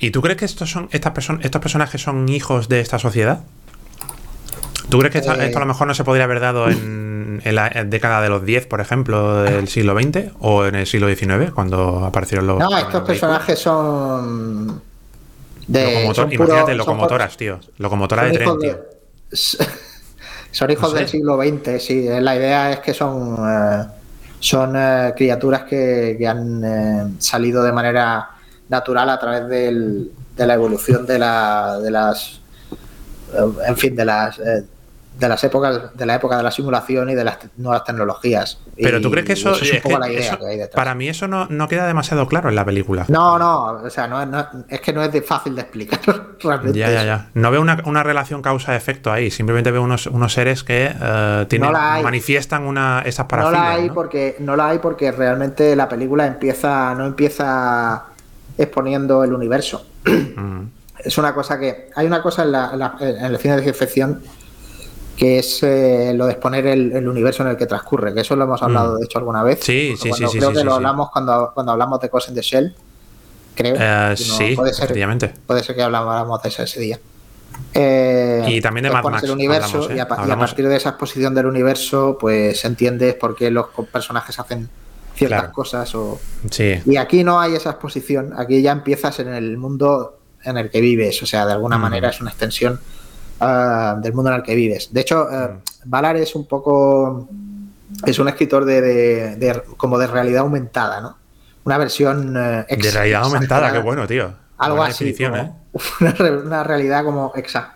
[0.00, 3.40] ¿Y tú crees que estos son estas personas, estos personajes son hijos de esta sociedad?
[4.88, 5.46] ¿Tú crees que Eh.
[5.46, 8.44] esto a lo mejor no se podría haber dado en, en la década de los
[8.44, 12.58] 10, por ejemplo, del siglo XX o en el siglo XIX, cuando aparecieron los.
[12.58, 14.82] No, estos personajes son.
[15.66, 17.58] De, Locomotor- son puro- imagínate, son locomotoras, tío.
[17.78, 18.78] Locomotora de tren, de-.
[20.50, 20.98] Son hijos No sé.
[20.98, 22.06] del siglo XX, sí.
[22.06, 23.84] Eh, La idea es que son, eh,
[24.38, 28.28] son eh, criaturas que, que han eh, salido de manera
[28.68, 32.40] natural a través del- de la evolución de, la, de las.
[33.32, 34.38] eh, en fin, de las.
[34.38, 34.62] eh,
[35.18, 38.58] de las épocas de la época de la simulación y de las te- nuevas tecnologías.
[38.76, 40.74] Pero Y tú crees que eso, es un poco la idea eso- que hay detrás.
[40.74, 43.04] para mí eso no, no queda demasiado claro en la película.
[43.08, 46.00] No, no, o sea, no, no- es que no es de fácil de explicar
[46.42, 46.76] realmente.
[46.78, 47.28] Ya, ya, ya.
[47.34, 49.30] No veo una, una relación causa-efecto ahí.
[49.30, 53.62] Simplemente veo unos, unos seres que eh, tienen, No manifiestan una, esas No parafilias.
[53.62, 53.94] la hay ¿no?
[53.94, 58.04] porque no la hay porque realmente la película empieza no empieza
[58.58, 59.86] exponiendo el universo.
[60.04, 60.62] Mm,
[61.04, 63.72] Es una cosa que hay una cosa en, la- en la- en el cine de
[63.72, 64.22] ficción
[65.16, 68.34] que es eh, lo de exponer el, el universo en el que transcurre, que eso
[68.36, 68.98] lo hemos hablado Mm.
[68.98, 69.60] de hecho alguna vez.
[69.62, 72.28] Sí, sí, sí, sí, Creo sí, que sí, lo hablamos cuando, cuando hablamos de Ghost
[72.30, 72.74] in the Shell.
[73.54, 73.74] Creo.
[73.74, 74.88] No, sí, puede ser,
[75.46, 76.98] puede ser que habláramos de eso ese día.
[77.72, 79.94] Eh, Y también de Mad Max el universo hablamos, ¿eh?
[79.96, 80.02] y, a,
[80.34, 84.68] y partir de esa exposición del universo, pues entiendes por qué los personajes hacen
[85.14, 85.52] ciertas Claro.
[85.54, 85.94] cosas.
[85.94, 86.20] O...
[86.50, 86.80] Sí.
[86.84, 90.80] Y aquí no hay esa exposición, aquí ya empiezas en el mundo en el que
[90.80, 91.82] vives, o sea, de alguna Mm.
[91.82, 92.80] manera es una extensión
[93.44, 94.92] ah, del mundo en el que vives.
[94.92, 95.58] De hecho, Mm.
[95.86, 97.28] Valar es un poco,
[98.06, 101.16] es un escritor de, de- de- como de realidad aumentada, ¿no?
[101.64, 104.32] Una versión eh, De realidad aumentada, qué bueno, tío.
[104.58, 105.50] Algo Buena así, como ¿eh?
[106.00, 107.72] una, re- una realidad como exa-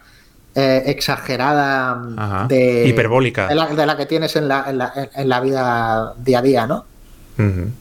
[0.55, 2.47] eh, exagerada Ajá.
[2.49, 3.49] de, Hiperbólica.
[3.49, 6.43] de la, de la que tienes en la, en, la, en la vida día a
[6.43, 6.85] día, ¿no?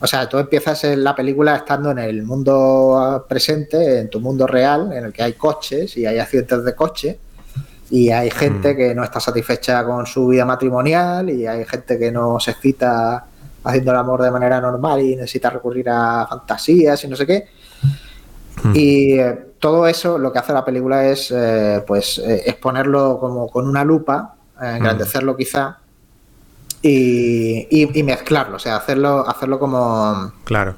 [0.02, 4.20] O sea, tú empiezas en la película estando en el mundo ah, presente, en tu
[4.20, 7.20] mundo real, en el que hay coches y hay accidentes de coche
[7.90, 8.78] y hay gente Mm.
[8.78, 13.26] que no está satisfecha con su vida matrimonial y hay gente que no se excita
[13.64, 17.48] haciendo el amor de manera normal y necesita recurrir a fantasías y no sé qué.
[18.64, 18.72] Mm.
[18.76, 23.50] Y eh, todo eso lo que hace la película es eh, pues eh, exponerlo como
[23.50, 25.78] con una lupa, eh, engrandecerlo quizá
[26.82, 30.76] y, y- y mezclarlo, o sea, hacerlo, hacerlo como Claro.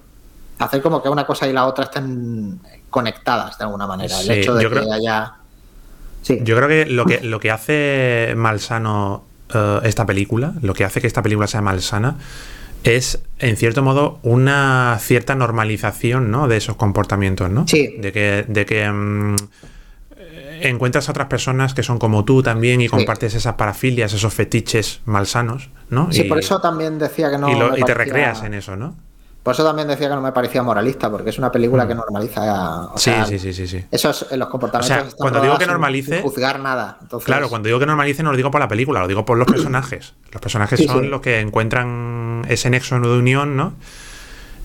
[0.59, 4.15] hacer como que una cosa y la otra estén conectadas de alguna manera.
[4.15, 5.33] Sí, el hecho de que creo- haya
[6.35, 10.83] sí, Yo creo que lo que, lo que hace malsano eh, esta película, lo que
[10.85, 12.17] hace que esta película sea malsana,
[12.83, 16.47] es, en cierto modo, una cierta normalización ¿no?
[16.47, 17.67] de esos comportamientos, ¿no?
[17.67, 17.95] Sí.
[17.99, 19.35] De que, de que mm,
[20.61, 25.01] encuentras a otras personas que son como tú también y compartes esas parafilias, esos fetiches
[25.05, 26.11] malsanos, ¿no?
[26.11, 28.53] Sí, y, por eso también decía que no y, lo- me y te recreas en
[28.53, 28.95] eso, ¿no?
[29.49, 32.83] Por eso también decía que no me parecía moralista, porque es una película que normaliza
[32.85, 32.97] o Mm.
[32.99, 33.83] Sí, sea, sí, sí, sí, sí.
[33.89, 36.99] Esos eh, los comportamientos O sea, cuando digo que normalice- sin juzgar nada.
[37.01, 39.39] Entonces, Claro, cuando digo que normalice no lo digo por la película, lo digo por
[39.39, 40.13] los personajes.
[40.31, 41.07] Los personajes Sí, son sí.
[41.07, 43.73] los que encuentran ese nexo de unión, ¿no?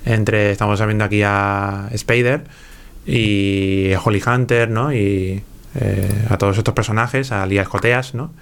[0.05, 2.45] Entre, estamos viendo aquí a Spider
[3.07, 4.93] y a Holly Hunter, ¿no?
[4.93, 5.43] Y
[5.77, 8.33] eh, a todos estos personajes, a Lía Escoteas, ¿no?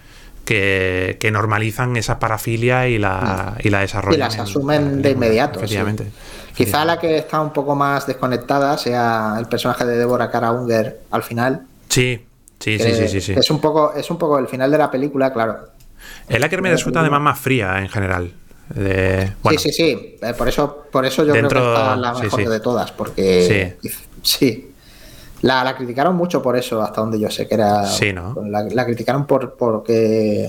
[0.45, 4.17] Que, que normalizan esa parafilia y la, y la desarrollan.
[4.17, 5.65] Y las en asumen de inmediato, sí.
[5.67, 6.07] Efectivamente.
[6.55, 11.01] Quizá la que está un poco más desconectada sea el personaje de Deborah Kara Unger
[11.13, 11.63] al final.
[11.89, 12.27] Sí,
[12.59, 13.33] sí, sí, sí, sí, sí.
[13.37, 15.59] Es un poco, es un poco el final de la película, claro.
[16.29, 18.33] Es la que me resulta además más fría en general.
[18.69, 20.17] De, bueno, sí, sí, sí.
[20.21, 22.47] Eh, Por eso, por eso yo Dentro- creo que está la sí, mejor sí.
[22.49, 23.77] de todas, porque
[24.23, 24.72] sí.
[25.43, 27.85] La, la criticaron mucho por eso, hasta donde yo sé que era.
[27.87, 28.35] Sí, ¿no?
[28.47, 30.49] La, la criticaron por porque.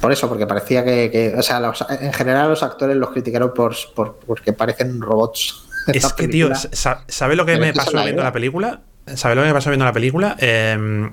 [0.00, 1.10] Por eso, porque parecía que.
[1.10, 5.64] que- o sea, los- en general los actores los criticaron por, por porque parecen robots.
[5.86, 6.70] Es que, tío, película.
[6.72, 8.80] sa- ¿sabes lo que me pasó viendo la película?
[9.14, 10.36] ¿Sabes lo que me pasó viendo la película?
[10.38, 11.10] Eh,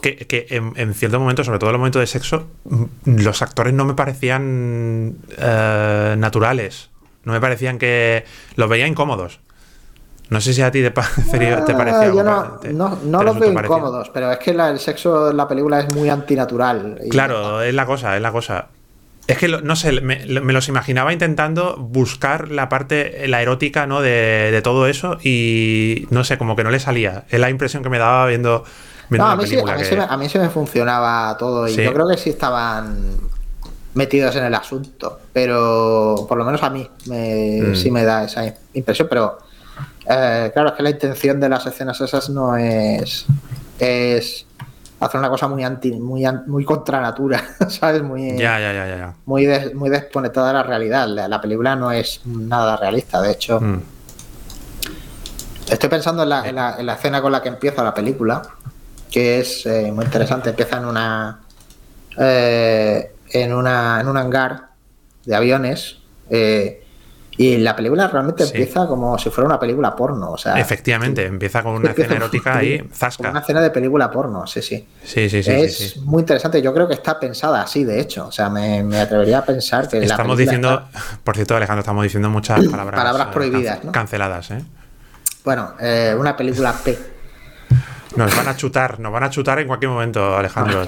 [0.00, 2.84] que que en, en ciertos momentos, sobre todo en los momentos de sexo, mm,
[3.22, 6.90] los actores no me parecían eh, naturales.
[7.24, 8.24] No me parecían que.
[8.54, 9.40] Los veía incómodos.
[10.30, 13.22] No sé si a ti te, te Ah, parecía yo no, te- no, te no
[13.22, 13.78] los veo parecido.
[13.78, 17.00] incómodos, pero es que la- el sexo en la película es muy antinatural.
[17.10, 18.68] Claro, es la cosa, es la cosa.
[19.26, 23.86] Es que, no sé, me, lo- me los imaginaba intentando buscar la parte, la erótica,
[23.86, 24.00] ¿no?
[24.00, 27.24] De, de todo eso y no sé, como que no le salía.
[27.28, 28.64] Es la impresión que me daba viendo,
[29.08, 30.48] viendo No, a la mí, sí, a, mí que- sí me, a mí sí me
[30.48, 31.82] funcionaba todo y Sí.
[31.82, 33.18] yo creo que sí estaban
[33.94, 37.74] metidos en el asunto, pero por lo menos a mí me, Mm.
[37.74, 38.42] sí me da esa
[38.74, 39.38] impresión, pero
[40.10, 43.26] eh, claro, es que la intención de las escenas esas no es,
[43.78, 44.46] es
[44.98, 48.02] hacer una cosa muy anti, muy, muy contra natura, ¿sabes?
[48.02, 48.96] Muy, Ya, ya, ya, ya.
[48.96, 49.14] ya.
[49.26, 51.06] muy, des- muy desconectada de la realidad.
[51.08, 53.60] La, la película no es nada realista, de hecho.
[53.60, 53.80] Mm.
[55.70, 58.42] Estoy pensando en la, en la- en la escena con la que empieza la película,
[59.10, 60.50] que es eh, muy interesante.
[60.50, 61.40] Empieza en una,
[62.18, 64.70] eh, en una en un hangar
[65.24, 65.98] de aviones
[66.28, 66.84] eh,
[67.36, 68.50] y la película realmente Sí.
[68.52, 70.32] empieza como si fuera una película porno.
[70.32, 73.38] O sea, Efectivamente, empieza con una escena erótica ahí, como una zasca.
[73.40, 74.86] escena de película porno, sí, sí.
[75.02, 76.60] Sí, sí, sí, es sí, muy interesante.
[76.60, 78.26] Yo creo que está pensada así, de hecho.
[78.26, 81.80] O sea, me, me atrevería a pensar que la Estamos diciendo, está- por cierto, Alejandro,
[81.80, 83.92] estamos diciendo muchas palabras, Palabras eh, prohibidas, ¿no?
[83.92, 84.62] canceladas, ¿eh?
[85.44, 86.98] Bueno, eh, una película P.
[88.16, 90.84] Nos van a chutar, nos van a chutar en cualquier momento, Alejandro.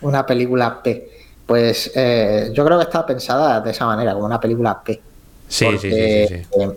[0.00, 1.08] Una película P.
[1.46, 5.00] Pues eh, yo creo que está pensada de esa manera, como una película P.
[5.48, 6.34] Sí, sí, sí, sí, sí.
[6.60, 6.70] eh,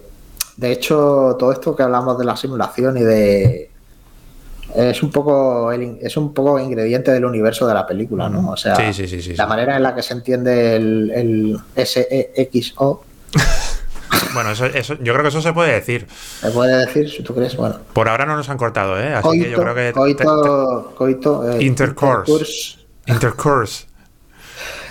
[0.58, 3.70] de hecho, todo esto que hablamos de la simulación y de
[4.76, 8.52] es un poco el es un poco ingrediente del universo de la película, ¿no?
[8.52, 11.12] O sea, Sí, sí, la manera en la que se entiende el,
[11.76, 13.04] el SEXO,
[14.34, 16.08] Bueno, eso, eso, yo creo que eso se puede decir.
[16.42, 17.78] se puede decir, si tú crees, bueno.
[17.94, 19.14] Por ahora no nos han cortado, ¿eh?
[19.14, 19.94] Así que yo Coito, creo que.
[19.94, 22.32] coito, coito, eh, Intercourse.
[22.32, 22.78] intercourse.
[23.08, 23.86] Intercourse.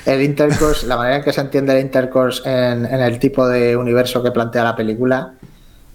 [0.07, 3.77] El intercourse, la manera en que se entiende el intercourse en, en el tipo de
[3.77, 5.35] universo que plantea la película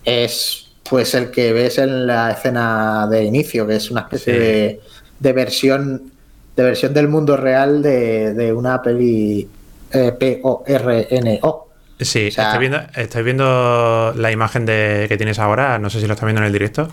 [0.06, 4.40] es pues el que ves en la escena de inicio, que es una especie Sí.
[4.40, 4.80] de,
[5.20, 6.12] de versión
[6.56, 9.48] de versión del mundo real de, de una peli
[9.94, 11.68] eh, P-O-R-N-O.
[12.00, 15.80] Sí, O sea- estoy, viendo, estoy viendo la imagen de, que tienes ahora.
[15.80, 16.90] No sé si lo estás viendo en el directo.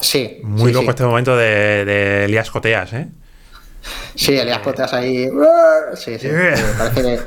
[0.00, 0.90] Sí, Muy sí, loco sí.
[0.90, 3.08] este momento de, de Elías Coteas, ¿eh?
[4.14, 5.28] Sí, Elías Coteas ahí.
[5.94, 6.28] Sí, sí.
[6.28, 6.54] Yeah.
[6.54, 7.20] eh, Parece que,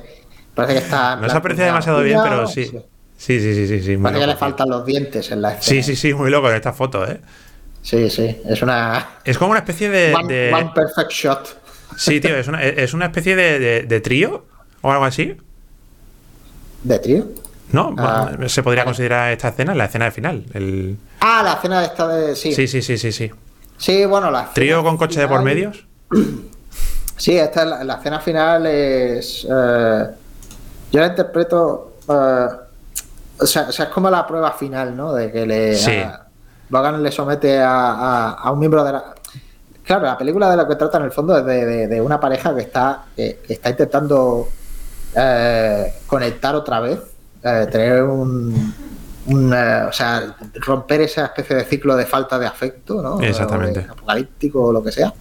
[0.54, 1.16] parece que está.
[1.16, 2.66] No se aprecia demasiado bien, pero sí.
[3.18, 3.82] Sí, sí, sí, sí.
[3.82, 5.64] sí, muy Parece que le faltan los dientes en la escena.
[5.64, 7.22] Sí, sí, sí, muy loco en esta foto, ¿eh?
[7.82, 8.42] Sí, sí.
[8.48, 9.10] Es una.
[9.24, 10.14] Es como una especie de.
[10.14, 11.58] One, de- one perfect shot.
[11.98, 14.46] Sí, tío, es una, es una especie de, de- de trío
[14.82, 15.38] o algo así.
[16.84, 17.28] ¿De trío?
[17.72, 17.96] ¿No?
[17.98, 18.90] Ah, Bueno, se podría vale.
[18.92, 20.46] considerar esta escena la escena de final.
[20.54, 20.98] El...
[21.20, 22.36] Ah, la escena esta de.
[22.36, 23.32] Sí, Sí, sí, sí, sí, sí,
[23.78, 24.06] sí.
[24.06, 25.86] bueno, la ¿Trío con coche de por medios?
[27.18, 29.46] Sí, esta es la, la escena final es.
[29.50, 30.08] eh,
[30.92, 31.94] yo la interpreto.
[32.10, 32.48] eh,
[33.40, 35.14] o, sea, o sea, es como la prueba final, ¿no?
[35.14, 35.76] De que le.
[35.76, 35.98] Sí.
[35.98, 36.20] a-
[36.70, 39.14] Logan le somete a, a- a un miembro de la.
[39.84, 42.20] Claro, la película de lo que trata en el fondo es de, de- de una
[42.20, 44.48] pareja que está, que, que está intentando
[45.16, 47.00] eh, conectar otra vez,
[47.42, 48.74] tener un,
[49.28, 53.20] un, eh, o sea, romper esa especie de ciclo de falta de afecto, ¿no?
[53.22, 53.80] Exactamente.
[53.80, 55.14] O de apocalíptico o lo que sea.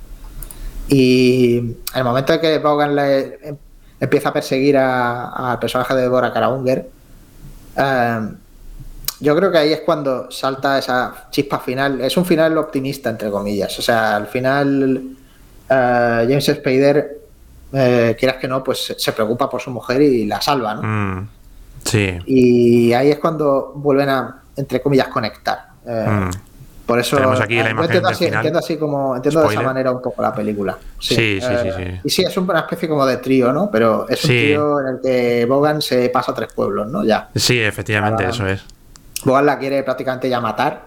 [0.89, 1.57] Y
[1.95, 3.57] el momento en que Vaughan le em-
[4.01, 6.89] empieza a perseguir a- al personaje de Deborah Karaunger,
[7.77, 8.21] eh,
[9.21, 12.01] yo creo que ahí es cuando salta esa chispa final.
[12.01, 13.79] Es un final optimista, entre comillas.
[13.79, 15.03] O sea, al final
[15.71, 17.19] eh, James Spader,
[17.73, 20.83] eh, quieras que no, pues se- se preocupa por su mujer y la salva, ¿no?
[20.83, 21.29] Mm,
[21.85, 22.19] sí.
[22.27, 25.69] Y ahí es cuando vuelven a, entre comillas, conectar.
[25.87, 26.31] Eh, Mm.
[26.93, 28.39] Por eso Tenemos aquí la eh, imagen entiendo del así, final.
[28.41, 30.77] entiendo así como entiendo de esa manera un poco la película.
[31.01, 32.01] Sí, sí, sí, eh, sí.
[32.05, 33.71] Y sí, es una especie como de trío, ¿no?
[33.71, 34.37] Pero es un Sí.
[34.37, 37.03] trío en el que Bogan se pasa a tres pueblos, ¿no?
[37.03, 37.31] Ya.
[37.35, 38.63] Sí, efectivamente, eso es.
[39.25, 40.83] Bogan la quiere prácticamente ya matar.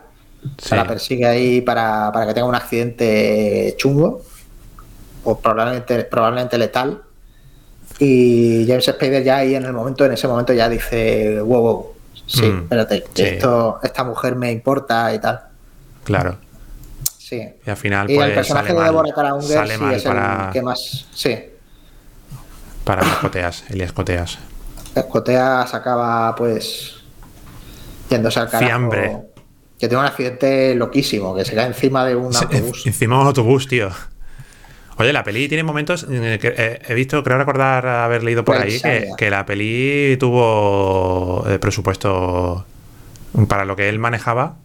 [0.60, 0.76] Sí.
[0.76, 4.22] La persigue ahí para, para que tenga un accidente chungo.
[5.24, 7.02] O probablemente, probablemente letal.
[7.98, 11.92] Y James Spader ya ahí en el momento, en ese momento ya dice, wow, wow.
[12.28, 15.40] Sí, Mm, espérate, esto, esta mujer me importa y tal.
[16.06, 16.38] Claro.
[17.18, 17.42] Sí.
[17.66, 18.28] Y al final, Y pues.
[18.30, 21.08] el personaje sale de Deborah Karaunger sale sí mal es para, el que más.
[21.14, 21.36] Sí.
[22.84, 23.64] para Coteas.
[23.70, 24.38] Elías Coteas.
[24.96, 26.96] Escotea se acaba, pues.
[28.10, 28.66] yéndose al carajo.
[28.66, 29.18] Fiambre.
[29.80, 32.86] Que tiene un accidente loquísimo, que se cae encima de un Se- autobús.
[32.86, 33.90] Encima de un autobús, tío.
[34.98, 38.76] Oye, la peli tiene momentos que eh, he visto, creo recordar haber leído por Pues,
[38.76, 42.66] ahí que, que la peli tuvo eh, presupuesto
[43.50, 44.56] para lo que él manejaba.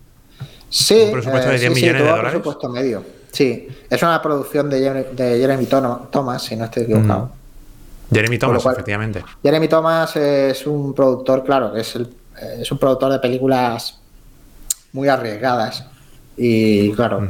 [0.70, 2.22] Sí, un presupuesto de eh, 10 sí, sí, de dólares.
[2.30, 3.04] presupuesto medio.
[3.32, 7.30] Sí, es una producción de Jeremy, de Jeremy Thomas, si no estoy equivocado.
[8.12, 9.24] Jeremy Con lo Thomas, cual- efectivamente.
[9.42, 12.12] Jeremy Thomas es un productor, claro, que es, el-
[12.60, 13.98] es un productor de películas
[14.92, 15.84] muy arriesgadas.
[16.36, 17.28] Y claro,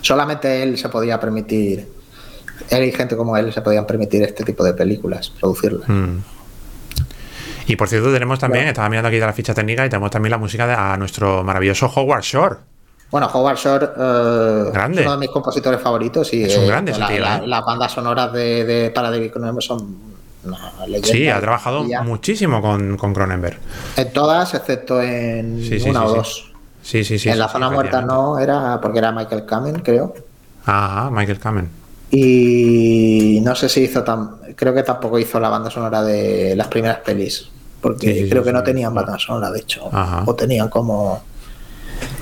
[0.00, 1.86] solamente él se podía permitir,
[2.70, 5.88] él y gente como él se podían permitir este tipo de películas, producirlas.
[5.88, 6.16] Mm.
[7.72, 10.30] Y por cierto, tenemos también, estaba mirando aquí de la ficha técnica y tenemos también
[10.30, 12.56] la música de a nuestro maravilloso Howard Shore.
[13.10, 15.00] Bueno, Howard Shore eh, Grande.
[15.00, 17.36] es uno de mis compositores favoritos y Es un eh, grande ese la- tío, la-
[17.38, 17.46] ¿eh?
[17.46, 19.96] las bandas sonoras de, de para David Cronenberg son
[20.44, 21.08] una leyenda.
[21.08, 22.02] Sí, ha trabajado ya.
[22.02, 23.58] muchísimo con, con Cronenberg.
[23.96, 26.52] En todas, excepto en Sí, sí, una sí, o dos.
[26.82, 27.30] Sí, sí, sí.
[27.30, 30.12] en la zona muerta no, era porque era Michael Kamen, creo.
[30.66, 31.70] Ajá, Michael Kamen.
[32.10, 34.36] Y no sé si hizo tan.
[34.56, 37.48] Creo que tampoco hizo la banda sonora de las primeras pelis.
[37.82, 39.90] Porque Sí, sí, sí, creo que no tenían banda sonora, de hecho.
[39.92, 40.22] Ajá.
[40.24, 41.22] O tenían como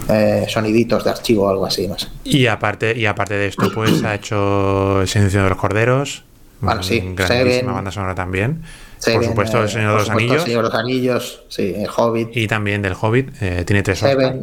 [0.08, 2.08] eh, soniditos de archivo o algo así, no sé.
[2.24, 6.24] Y aparte, y aparte de esto, pues ha hecho El Silencio de los Corderos.
[6.60, 7.66] Bueno, sí, Grandísima Seven.
[7.74, 8.62] banda sonora también.
[8.98, 10.36] Seven, por supuesto, El Señor de los Anillos.
[10.36, 12.36] El Señor de los Anillos, sí, el Hobbit.
[12.36, 13.30] Y también del Hobbit.
[13.40, 14.36] eh, tiene tres Oscar.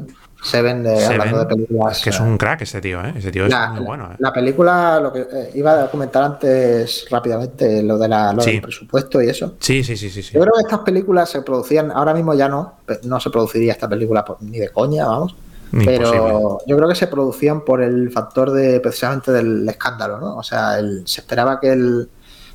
[0.47, 2.01] Seven, de, Seven, hablando de películas.
[2.03, 3.13] Que es eh, un crack ese tío, ¿eh?
[3.15, 4.15] Ese tío es la, muy bueno, ¿eh?
[4.19, 8.51] la película, lo que eh, iba a comentar antes rápidamente, lo, de la, lo Sí.
[8.53, 9.55] del presupuesto y eso.
[9.59, 10.23] Sí, sí, sí, sí.
[10.23, 10.33] sí.
[10.33, 13.87] Yo creo que estas películas se producían, ahora mismo ya no, no se produciría esta
[13.89, 15.35] película por- ni de coña, vamos.
[15.83, 20.37] Pero yo creo que se producían por el factor de precisamente del escándalo, ¿no?
[20.37, 22.09] O sea, el- se esperaba que el-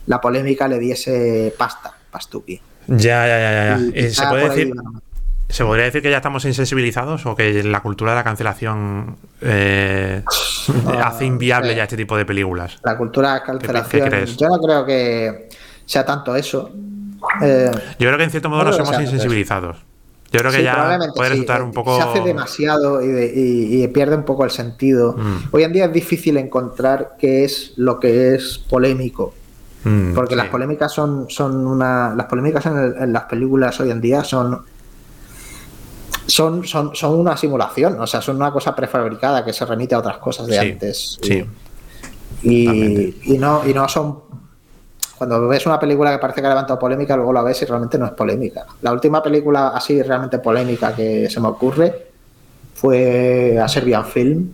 [0.07, 2.61] la polémica le diese pasta, pastuqui.
[2.89, 4.01] Ya, ya, ya, ya.
[4.01, 4.73] Y ¿Se, puede ahí decir.
[5.53, 10.23] ¿Se podría decir que ya estamos insensibilizados o que la cultura de la cancelación eh,
[10.87, 11.77] Ah, hace inviable sí.
[11.77, 12.79] ya este tipo de películas?
[12.83, 14.37] La cultura de qué cancelación, crees?
[14.39, 15.49] yo no creo que
[15.85, 16.71] sea tanto eso.
[17.43, 19.77] Eh, Yo creo que en cierto modo No nos hemos insensibilizados.
[20.33, 21.97] Yo creo que Sí, ya puede resultar Eh, un poco.
[21.97, 25.15] Se hace demasiado y, de- y- y pierde un poco el sentido.
[25.19, 25.37] Mm.
[25.51, 29.35] Hoy en día es difícil encontrar qué es lo que es polémico.
[29.85, 32.15] Mm, Porque las polémicas son, son una.
[32.15, 34.63] Las polémicas en, el- en las películas hoy en día son.
[36.27, 39.99] Son, son, son una simulación, o sea, son una cosa prefabricada que se remite a
[39.99, 41.19] otras cosas de Sí, antes.
[41.23, 41.45] sí.
[42.43, 44.21] Y, y no, y no son.
[45.19, 47.97] Cuando ves una película que parece que ha levantado polémica, luego la ves y realmente
[47.99, 48.67] no es polémica.
[48.81, 52.07] La última película así realmente polémica que se me ocurre
[52.75, 54.51] fue A Serbian Film.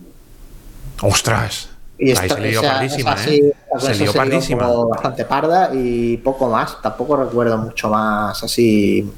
[1.01, 1.69] ¡Ostras!
[1.97, 3.53] Y Ahí esta- se lió esa- pardísima, esa ¿eh?
[3.77, 4.67] esa Se lió pardísima.
[4.85, 6.81] bastante parda y poco más.
[6.81, 9.09] Tampoco recuerdo mucho más así.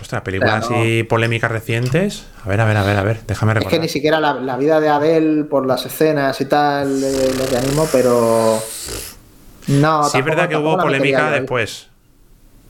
[0.00, 2.24] Ostras, películas así polémicas recientes.
[2.44, 3.20] A ver, a ver, a ver, a ver.
[3.26, 3.78] Déjame Es recordar.
[3.78, 7.10] que ni siquiera la, la vida de Adele por las escenas y tal le,
[7.50, 8.58] le animo, pero.
[9.68, 11.88] No, sí, es verdad que hubo polémica después.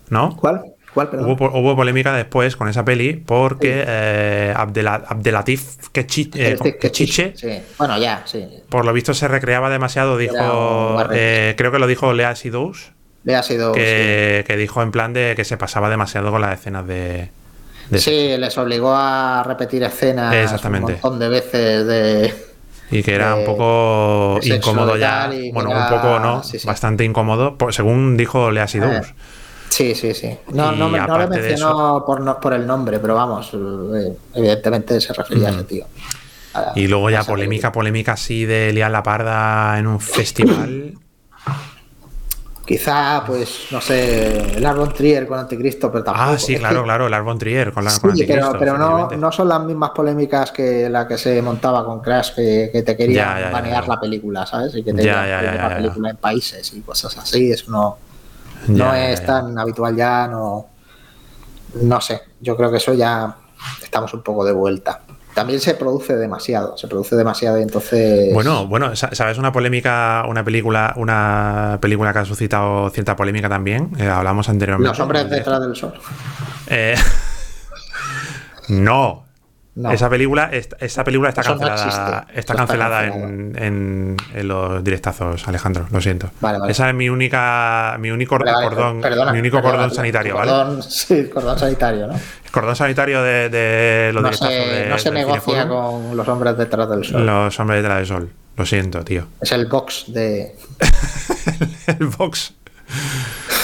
[0.09, 0.37] ¿No?
[0.37, 0.63] ¿Cuál?
[0.93, 1.09] ¿Cuál?
[1.21, 7.33] Hubo, hubo polémica después con esa peli porque eh, Abdela- Abdelatif Kechi- eh, que Kechiche,
[7.37, 7.61] Sí.
[7.79, 8.45] Bueno, ya, sí.
[8.69, 10.19] por lo visto se recreaba demasiado.
[10.19, 12.91] Dijo, eh, creo que lo dijo Lea Sidous,
[13.25, 13.73] Le ha sido.
[13.73, 17.31] que, que dijo en plan de que se pasaba demasiado con las escenas de.
[17.91, 20.95] de Sí, les obligó a repetir escenas Exactamente.
[20.95, 22.35] un montón de veces de.
[22.93, 25.31] Y que era de- un poco incómodo ya.
[25.53, 26.67] Bueno, era- un poco no, sí, sí.
[26.67, 29.07] bastante incómodo, por- según dijo Lea Sidous.
[29.09, 29.15] Eh,
[29.69, 30.37] Sí, sí, sí.
[30.53, 35.01] No, no, me- no le mencionó por, no- por el nombre, pero vamos, eh, evidentemente
[35.01, 35.87] se refería a ese tío.
[36.55, 40.95] A- Y luego ya polémica, polémica así de liar la parda en un festival.
[42.71, 46.25] Quizá, pues, no sé, el Arbon Trier con Anticristo, pero tampoco.
[46.35, 48.79] Ah, sí, Es claro, que- claro, el Arbon Trier con la Sí, con Anticristo, pero
[48.79, 52.83] no, no son las mismas polémicas que la que se montaba con Crash, que, que
[52.85, 53.89] te querían Ya, banear ya.
[53.89, 54.73] la película, ¿sabes?
[54.77, 57.51] Y que te querían la película en países y cosas así.
[57.51, 57.99] Eso no,
[58.69, 60.67] no es tan habitual ya, no.
[61.83, 63.35] No sé, yo creo que eso ya
[63.83, 65.01] estamos un poco de vuelta.
[65.41, 68.31] También se produce demasiado, se produce demasiado y entonces.
[68.35, 73.49] Bueno, bueno, sa- ¿sabes una polémica, una película, una película que ha suscitado cierta polémica
[73.49, 73.91] también?
[73.99, 74.91] Eh, hablamos anteriormente.
[74.91, 75.95] Los hombres de- detrás del sol.
[76.67, 76.95] Eh,
[78.69, 79.25] no.
[79.81, 79.91] No.
[79.93, 82.41] Esa película, esta, esa película está Eso no cancelada, existe.
[82.41, 86.31] está cancelada en, en- en los directazos, Alejandro, lo siento.
[86.41, 86.73] Vale, vale.
[86.73, 90.39] Esa es mi única, mi único Vale, cordón, perdona, mi único perdona, cordón sanitario, tu
[90.39, 90.51] ¿vale?
[90.51, 92.21] cordón- sí, cordón sanitario, ¿no?
[92.51, 96.57] Cordón sanitario de, de los No directazos se, de, no se negocia con los hombres
[96.59, 97.25] detrás del sol.
[97.25, 98.31] Los hombres detrás del sol.
[98.57, 99.27] Lo siento, tío.
[99.41, 100.55] Es el box de.
[101.87, 102.55] el Vox.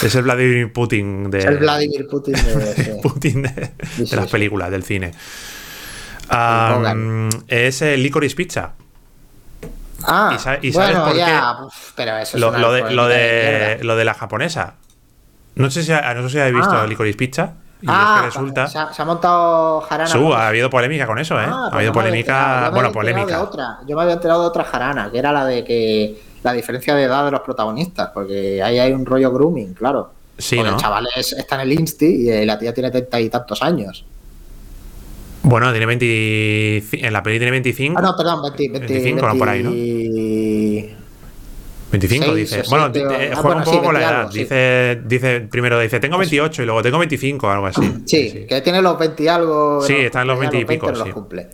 [0.03, 1.39] Es el Vladimir Putin de.
[1.39, 2.99] Es el Vladimir Putin de.
[3.03, 3.49] Putin de,
[3.97, 5.11] de sí, las películas, del cine.
[7.47, 8.71] Es el Licorice Pizza.
[10.03, 11.17] Ah, ¿Y sa- y sabes bueno, qué?
[11.19, 14.75] ya, uf, pero eso es Lo, una lo de, lo, de lo de la japonesa.
[15.55, 16.85] No sé si, no sé si habéis visto Ah.
[16.85, 17.53] Licorice Pizza.
[17.81, 18.67] Y ah, es que resulta.
[18.67, 20.09] Se ha, se ha montado jarana.
[20.09, 21.45] Su, ha habido polémica con eso, ¿eh?
[21.47, 22.69] Ah, ha pues habido no polémica.
[22.71, 23.41] Bueno, polémica.
[23.41, 23.79] otra.
[23.87, 27.03] Yo me había enterado de otra jarana, que era la de que la diferencia de
[27.03, 30.11] edad de los protagonistas, porque ahí hay un rollo grooming, claro.
[30.37, 30.75] Sí, Porque ¿no?
[30.77, 33.61] el chaval es- está en el Insti y eh, la tía tiene treinta y tantos
[33.63, 34.05] años.
[35.49, 36.83] Bueno, tiene 20.
[37.07, 37.97] En la peli tiene 25.
[37.97, 39.71] Ah, no, perdón, 20, 20, 25, no, por ahí, ¿no?
[41.89, 42.61] 25 Seis dice.
[42.65, 44.03] o bueno, siete, di- o- eh, ah, juega bueno, un poco sí, con la 20
[44.11, 44.19] edad.
[44.19, 44.39] algo, sí.
[44.39, 47.93] Dice, dice, primero dice, tengo 28 y luego tengo 25 o algo así.
[48.05, 49.81] Sí, que tiene los 20 y algo.
[49.81, 51.11] Sí, está en los ya 20 y pico, los sí.
[51.11, 51.47] cumple.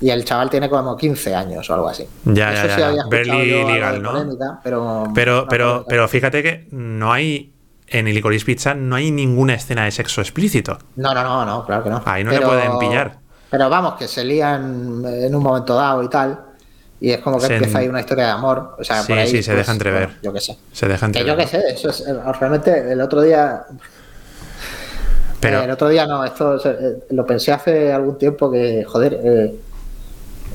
[0.00, 2.04] Y el chaval tiene como 15 años o algo así.
[2.24, 2.92] Ya, Eso ya, sí ya.
[2.92, 4.10] yo algo legal, ¿no?
[4.12, 7.52] polémica, pero, Pero, no pero, pero fíjate que no hay.
[7.90, 10.76] En el Licorice Pizza no hay ninguna escena de sexo explícito.
[10.96, 12.02] No, no, no, no, claro que no.
[12.04, 13.18] Ahí no le Pero- pueden pillar.
[13.50, 16.38] Pero vamos, que se lían en un momento dado y tal.
[17.00, 18.74] Y es como que Se- empieza ahí una historia de amor.
[18.78, 20.02] O sea, Sí, por ahí, sí, se pues, deja entrever.
[20.06, 20.58] bueno, yo qué sé.
[20.72, 22.00] Se dejan Que yo qué sé, eso es.
[22.00, 23.64] eh, Realmente el otro día.
[25.40, 29.20] Pero, eh, el otro día no, esto eh, lo pensé hace algún tiempo que, joder.
[29.22, 29.54] eh,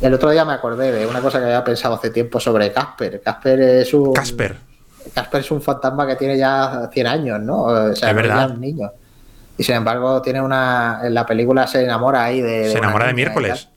[0.01, 3.21] el otro día me acordé de una cosa que había pensado hace tiempo sobre Casper.
[3.21, 4.11] Casper es un.
[4.13, 4.57] Casper.
[5.13, 7.63] Casper es un fantasma que tiene ya 100 años, ¿no?
[7.63, 8.47] O sea, Es verdad.
[8.49, 8.91] ya un niño.
[9.57, 11.01] Y sin embargo, tiene una.
[11.03, 12.71] En la película se enamora ahí de.
[12.71, 13.69] Se enamora de miércoles.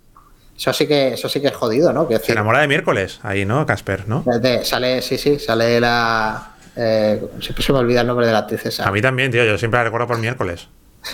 [0.57, 2.09] Eso sí que, eso sí que es jodido, ¿no?
[2.23, 3.21] Se enamora de miércoles.
[3.23, 3.67] Ahí, ¿no?
[3.67, 4.25] Casper, ¿no?
[4.63, 6.53] sale, sí, sí, sale la.
[6.75, 8.89] eh, siempre se me olvida el nombre de la actriz esa.
[8.89, 9.45] A mí también, tío.
[9.45, 10.69] Yo siempre la recuerdo por miércoles.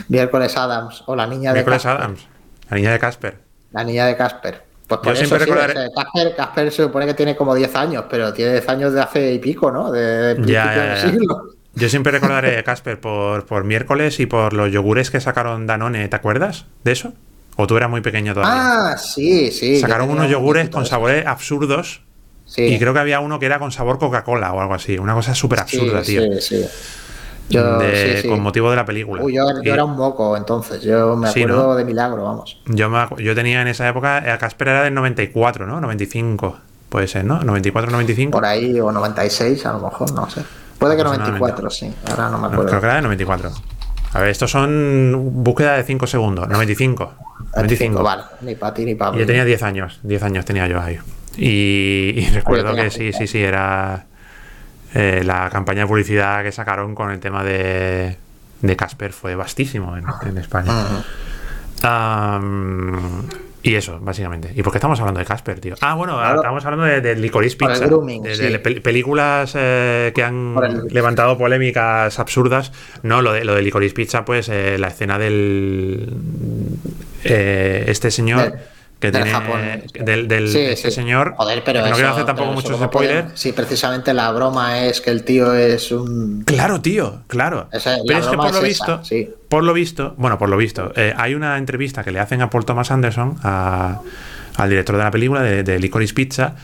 [0.08, 2.00] Miércoles Adams o la niña de Miércoles Casper.
[2.00, 2.26] Adams.
[2.70, 3.38] La niña de Casper.
[3.72, 4.62] La niña de Casper.
[4.86, 7.74] Pues por Yo eso siempre sí, recordaré- Casper, Casper se supone que tiene como 10
[7.74, 9.90] años, pero tiene 10 años de hace y pico, ¿no?
[9.90, 10.96] De, de principio Ya, ya.
[11.10, 11.46] siglo.
[11.74, 16.08] Yo siempre recordaré a Casper por, por miércoles y por los yogures que sacaron Danone.
[16.08, 17.12] ¿Te acuerdas de eso?
[17.56, 18.92] ¿O tú eras muy pequeño todavía?
[18.92, 19.78] Ah, sí, sí.
[19.78, 22.02] Sacaron unos yogures con sabores absurdos.
[22.46, 22.62] Sí.
[22.66, 24.98] Y creo que había uno que era con sabor Coca-Cola o algo así.
[24.98, 26.40] Una cosa súper absurda, sí, tío.
[26.40, 26.66] Sí, sí.
[27.48, 28.28] Yo, de- sí, sí.
[28.28, 29.22] Con motivo de la película.
[29.22, 31.74] Uy, yo, yo Y era un moco entonces, yo me Sí, acuerdo ¿no?
[31.76, 32.58] de milagro, vamos.
[32.66, 35.80] yo, me yo tenía en esa época, a Casper era del 94, ¿no?
[35.80, 36.58] 95,
[36.88, 37.42] puede ser, ¿no?
[37.42, 38.30] 94, 95.
[38.32, 40.42] Por ahí, o 96 a lo mejor, no sé.
[40.82, 41.40] Puede que Aproximadamente.
[41.40, 42.66] 94, sí, ahora no me acuerdo.
[42.66, 43.52] creo que era del 94.
[44.14, 46.48] A ver, estos son búsqueda de 5 segundos.
[46.48, 47.14] 95.
[47.54, 48.02] 95.
[48.02, 49.18] Vale, ni para ti ni para mí.
[49.18, 50.98] yo tenía 10 años, 10 años tenía yo ahí.
[51.36, 54.06] Y, y recuerdo que sí, sí, sí, era
[54.92, 58.16] eh, la campaña de publicidad que sacaron con el tema de,
[58.60, 60.72] de Casper fue vastísimo en, en España.
[60.72, 61.86] Ujú.
[61.86, 63.28] Am,
[63.62, 64.52] y eso, básicamente.
[64.54, 65.74] ¿Y por qué estamos hablando de Casper, tío?
[65.80, 66.36] Ah, bueno, Claro.
[66.36, 67.86] estamos hablando de, de Licorice Pizza.
[67.86, 68.42] grooming, de, sí.
[68.42, 70.56] de pel- películas eh, que han
[70.90, 72.72] levantado polémicas absurdas.
[73.02, 76.08] No, lo de, lo de Licorice Pizza, pues eh, la escena del.
[77.24, 78.52] eh, este señor.
[79.10, 79.38] Del- que del tiene.
[79.38, 80.04] Japón.
[80.06, 80.90] Del, del- Sí, sí.
[80.90, 81.34] señor.
[81.36, 83.28] Joder, pero que no eso- quiero hacer tampoco muchos spoilers.
[83.34, 86.42] Sí, precisamente la broma es que el tío es un.
[86.46, 87.68] Claro, tío, claro.
[87.72, 89.30] Esa- Pero es que por lo esa, visto, sí.
[89.48, 92.50] por lo visto, bueno, por lo visto, eh, hay una entrevista que le hacen a
[92.50, 94.00] Paul Thomas Anderson, a-
[94.56, 96.54] al director de la película de, de Licorice Pizza,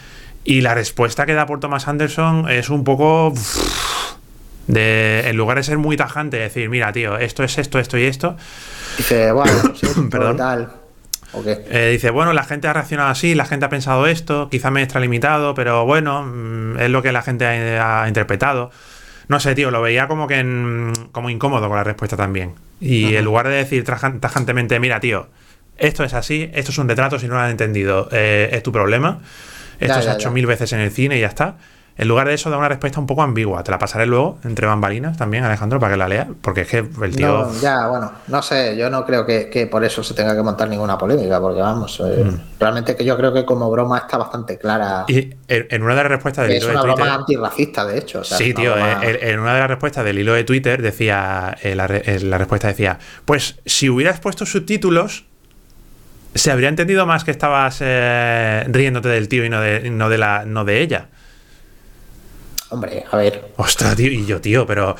[0.44, 3.32] y la respuesta que da Paul Thomas Anderson es un poco
[4.66, 8.04] de, en lugar de ser muy tajante, decir, mira, tío, esto es esto, esto y
[8.04, 8.36] esto,
[8.98, 10.36] Dice, bueno, sí, Perdón.
[10.36, 10.72] tal.
[11.70, 14.80] Eh, dice, bueno, la gente ha reaccionado así, la gente ha pensado esto, quizá me
[14.80, 17.44] he extralimitado, pero bueno, mm, es lo que la gente
[17.78, 18.70] ha, ha interpretado.
[19.28, 22.54] No sé, tío, lo veía como que en- como incómodo con la respuesta también.
[22.80, 25.28] Y en lugar de decir tajantemente, mira, tío,
[25.76, 28.72] esto es así, esto es un retrato, si no lo han entendido, eh, es tu
[28.72, 29.20] problema.
[29.80, 30.34] Esto Ya, se ha hecho ya.
[30.34, 31.56] mil veces en el cine y ya está.
[31.98, 33.64] En lugar de eso, da una respuesta un poco ambigua.
[33.64, 36.78] Te la pasaré luego, entre bambalinas también, Alejandro, para que la leas, porque es que
[36.78, 37.26] el tío.
[37.46, 40.42] No, ya, bueno, no sé, yo no creo que, que por eso se tenga que
[40.42, 42.24] montar ninguna polémica, porque vamos, eh,
[42.60, 45.06] realmente que yo creo que como broma está bastante clara.
[45.08, 45.12] Mm.
[45.12, 47.04] Y en, una de las respuestas del es hilo de una Twitter.
[47.04, 48.20] broma antirracista, de hecho.
[48.20, 50.44] o sea, Sí, es una tío, broma- en, una de las respuestas del hilo de
[50.44, 55.24] Twitter decía, eh, la, re- eh, la respuesta decía, pues si hubieras puesto subtítulos,
[56.34, 60.18] se habría entendido más que estabas eh, riéndote del tío y no de, no de,
[60.18, 61.08] la, no de ella.
[62.70, 64.94] Hombre, a ver, Ostras, tío, y yo, tío, pero...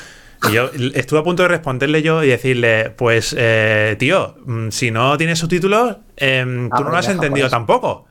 [0.51, 5.17] yo estuve a punto de responderle yo y decirle, pues, eh, tío, mm, si no
[5.17, 7.51] tienes subtítulos, em, tú no lo has entendido japonés.
[7.51, 8.05] tampoco.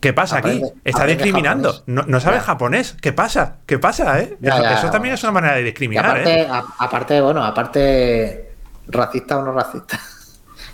[0.00, 0.50] ¿Qué pasa aquí?
[0.50, 1.82] Aprende- Está discriminando.
[1.86, 2.96] No, no sabes japonés.
[3.00, 3.56] ¿Qué pasa?
[3.66, 4.36] ¿Qué pasa, eh?
[4.40, 6.46] Ya, eso, ya, eso también es una manera de discriminar, aparte, ¿eh?
[6.48, 8.52] a- aparte, bueno, aparte,
[8.86, 9.98] racista o no racista,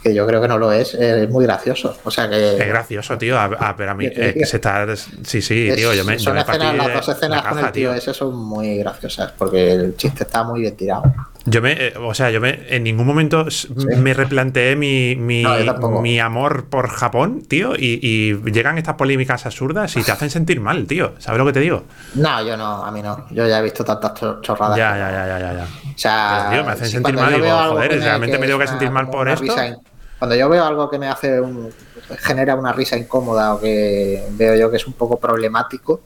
[0.04, 1.96] que yo creo que no lo es, es muy gracioso.
[2.04, 2.58] O sea que.
[2.58, 3.38] Es gracioso, tío.
[3.38, 4.46] A, a- pero a mí eh, que digo.
[4.46, 4.86] se está.
[5.24, 5.92] Sí, sí, es- tío.
[5.94, 7.94] Yo me, yo me escenas, partí las dos escenas la con el tío tío.
[7.94, 11.02] ese son muy graciosas, porque el chiste está muy bien tirado.
[11.46, 13.46] Yo me, eh, o sea, yo me, en ningún momento
[13.98, 19.44] me replanteé mi, mi, No, mi amor por Japón, tío, y, y llegan estas polémicas
[19.44, 21.12] absurdas y te hacen sentir mal, tío.
[21.18, 21.84] ¿Sabes lo que te digo?
[22.14, 23.26] No, yo no, a mí no.
[23.30, 24.76] Yo ya he visto tantas chor- chorradas.
[24.78, 25.64] Ya, ya, ya, ya, ya.
[25.64, 28.90] O sea, tío, me hacen sentir mal, digo, joder, ¿realmente me es tengo que sentir
[28.90, 29.54] mal por esto?
[30.18, 31.70] Cuando yo veo algo que me hace un,
[32.20, 36.00] genera una risa incómoda o que veo yo que es un poco problemático,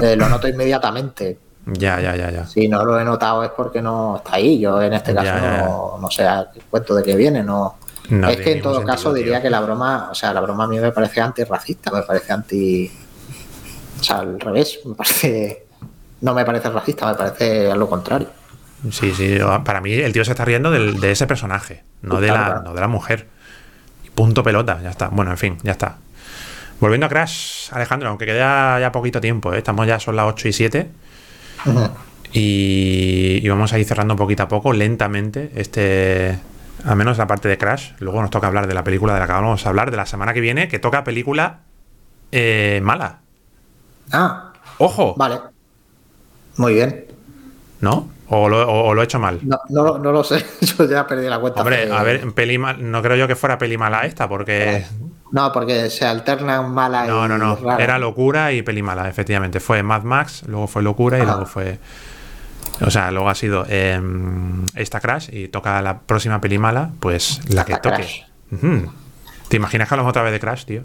[0.00, 1.38] eh, lo noto inmediatamente.
[1.66, 2.46] Ya, ya, ya, ya.
[2.46, 4.58] Si no lo he notado es porque no está ahí.
[4.58, 5.62] Yo en este caso Ya, ya, ya.
[5.64, 7.42] No, no sé a qué cuento de qué viene.
[7.42, 7.76] No,
[8.08, 10.66] No es que en todo caso diría que la broma, o sea, la broma a
[10.66, 12.90] mí me parece antirracista, me parece anti.
[14.00, 15.66] O sea, al revés, me parece.
[16.22, 18.28] No me parece racista, me parece lo contrario.
[18.90, 22.28] Sí, sí, para mí el tío se está riendo del- de ese personaje, no de,
[22.28, 22.62] Claro, la, claro.
[22.62, 23.26] no de la mujer.
[24.14, 25.08] Punto pelota, ya está.
[25.08, 25.96] Bueno, en fin, ya está.
[26.80, 29.58] Volviendo a Crash, Alejandro, aunque queda ya poquito tiempo, ¿eh?
[29.58, 30.90] estamos ya, son las 8 y 7.
[31.66, 31.90] Ujú.
[32.32, 36.38] Y, y vamos a ir cerrando poquito a poco, lentamente, este.
[36.84, 37.90] Al menos la parte de Crash.
[37.98, 40.06] Luego nos toca hablar de la película de la que vamos a hablar de la
[40.06, 41.58] semana que viene, que toca película
[42.32, 43.18] eh, mala.
[44.12, 45.14] Ah, ¡Ojo!
[45.18, 45.38] vale.
[46.56, 47.04] Muy bien.
[47.80, 48.08] ¿No?
[48.32, 49.40] ¿O lo, o- o lo he hecho mal?
[49.42, 51.60] No, no, lo- no lo sé, yo ya perdí la cuenta.
[51.60, 54.84] Hombre, a ver, peli mal- no creo yo que fuera peli mala esta, porque.
[55.32, 57.78] No, porque se alternan mala y No, no, no.
[57.78, 59.60] Era locura y peli mala, efectivamente.
[59.60, 61.24] Fue Mad Max, luego fue locura y Ah.
[61.24, 61.78] luego fue.
[62.82, 64.00] O sea, luego ha sido eh,
[64.74, 68.24] esta Crash y toca la próxima peli mala, pues la que toque.
[68.52, 68.90] Ujú.
[69.48, 70.82] ¿Te imaginas que hablamos otra vez de Crash, tío?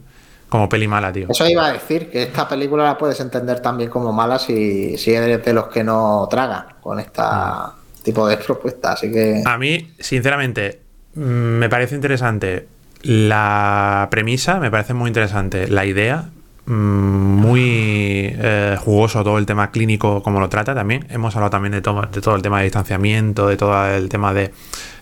[0.50, 1.28] Como peli mala, tío.
[1.30, 5.14] Eso iba a decir, que esta película la puedes entender también como mala si, si
[5.14, 7.74] eres de los que no tragan con esta
[8.04, 8.93] tipo de propuesta.
[8.93, 10.80] Así que A mí, sinceramente,
[11.16, 12.68] mm, me parece interesante
[13.02, 16.30] la premisa, me parece muy interesante la idea,
[16.66, 21.06] mm, muy eh, jugoso todo el tema clínico como lo trata también.
[21.10, 24.34] Hemos hablado también de todo, de todo el tema de distanciamiento, de todo el tema
[24.34, 24.52] de,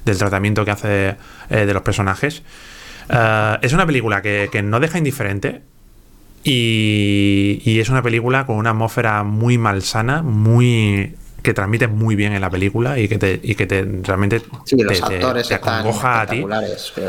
[0.05, 1.15] del tratamiento que hace
[1.49, 2.43] eh, de los personajes.
[3.09, 5.61] Eh, es una película que, que no deja indiferente
[6.43, 12.31] y, y es una película con una atmósfera muy malsana, muy que transmite muy bien
[12.33, 15.47] en la película y que te, y que te realmente sí, los te, te- actores
[15.49, 16.45] te acongoja a ti.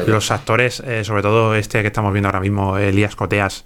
[0.07, 3.65] Los actores, eh, sobre todo este que estamos viendo ahora mismo, Elías Coteas,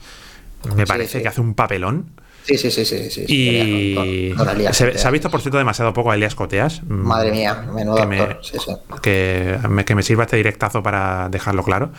[0.76, 1.22] me parece sí.
[1.22, 2.10] que hace un papelón.
[2.48, 3.10] Sí, sí, sí, sí.
[3.10, 6.82] sí, Y con- con se, ha visto, por cierto, demasiado poco a Elías Coteas.
[6.82, 8.38] Mm, Madre mía, menudo que me- actor.
[8.42, 8.72] Sí, sí.
[9.02, 11.90] Que me, que me sirva este directazo para dejarlo claro.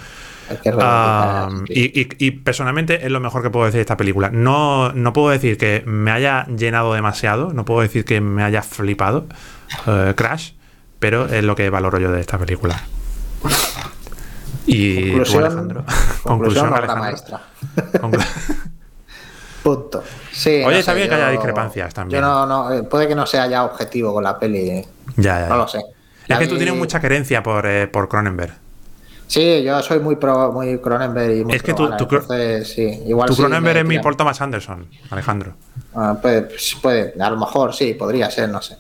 [0.50, 0.66] Sí.
[1.68, 4.32] y, y- y personalmente es lo mejor que puedo decir de esta película.
[4.32, 8.64] No, no puedo decir que me haya llenado demasiado, no puedo decir que me haya
[8.64, 9.28] flipado
[9.86, 10.54] eh, Crash,
[10.98, 12.82] pero es lo que valoro yo de esta película.
[14.66, 15.86] Y tú, Conclusión, Alejandro.
[16.24, 17.04] conclusión, obra Alejandro.
[17.04, 17.42] maestra.
[18.02, 18.26] Conclu-
[19.64, 20.04] Punto.
[20.32, 22.22] Sí, Oye, no está sé, bien que haya discrepancias también.
[22.22, 24.86] Yo no, no, eh, puede que no sea ya objetivo con la peli.
[25.18, 25.84] ya, ya, No lo sé.
[26.28, 28.54] Es que tú tienes mucha querencia por, eh, por Cronenberg.
[29.28, 32.22] Sí, yo soy muy pro, muy Cronenberg y muy Es que pro tú- tú
[32.64, 35.54] sí, igual Tu sí Cronenberg me es mi Paul Thomas Anderson, Alejandro.
[35.94, 38.78] Ah, puede, pues, puede, a lo mejor sí, podría ser, no sé.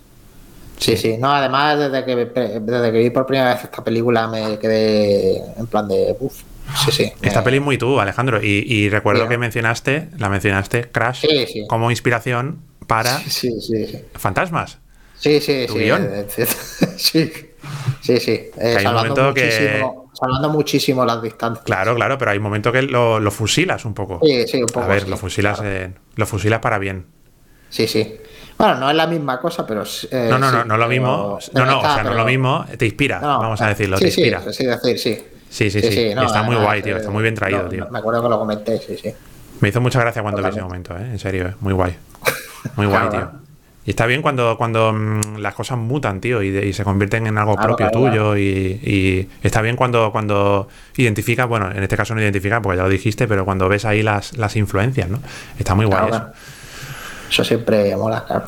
[0.79, 4.57] Sí, sí, no, además desde que, desde que vi por primera vez esta película me
[4.57, 6.41] quedé en plan de, uff,
[6.85, 7.13] sí, sí.
[7.21, 8.41] Esta me- peli es muy tú, Alejandro.
[8.43, 9.29] Y, y recuerdo Sí.
[9.29, 11.65] que mencionaste, la mencionaste, Crash, Sí, sí.
[11.67, 13.99] como inspiración para Sí, sí, sí.
[14.15, 14.79] fantasmas.
[15.17, 15.79] Sí, sí, ¿Tu sí.
[15.79, 16.09] guion?
[16.11, 16.25] eh,
[16.97, 17.31] sí,
[18.01, 18.31] sí, sí.
[18.57, 21.65] Eh, hay un momento que- muchísimo, salvando muchísimo las distancias.
[21.65, 24.19] Claro, claro, pero hay un momento que lo, lo fusilas un poco.
[24.23, 24.81] Sí, sí, un poco.
[24.85, 25.75] A ver, sí, lo fusilas, claro.
[25.75, 27.05] eh, lo fusilas para bien.
[27.69, 28.15] Sí, sí.
[28.57, 29.83] Bueno, no es la misma cosa, pero.
[30.11, 31.39] eh, No, no, sí, no, no lo mismo.
[31.53, 32.65] No, no, o sea, no lo mismo.
[32.77, 34.41] Te inspira, no, vamos a decirlo, sí, te inspira.
[34.41, 35.23] Sí, sí, decir, sí.
[35.49, 36.11] Sí, sí, sí.
[36.15, 36.95] no, está muy guay, tío.
[36.95, 37.87] eh, Está muy bien traído, no, tío.
[37.89, 39.13] Me acuerdo que lo comenté, sí, sí.
[39.61, 41.01] Me hizo mucha gracia cuando vi ese momento, ¿eh?
[41.11, 41.53] En serio, ¿eh?
[41.59, 41.95] Muy guay.
[42.75, 43.31] Muy guay, tío.
[43.85, 47.25] Y está bien cuando, cuando mm, las cosas mutan, tío, y, de- y se convierten
[47.27, 48.37] en algo Claro, propio tuyo.
[48.37, 52.83] Y, y está bien cuando, cuando identificas, bueno, en este caso no identificas porque ya
[52.83, 55.19] lo dijiste, pero cuando ves ahí las, las influencias, ¿no?
[55.57, 56.33] Está muy guay Claro, eso.
[57.31, 58.45] Eso siempre mola, claro.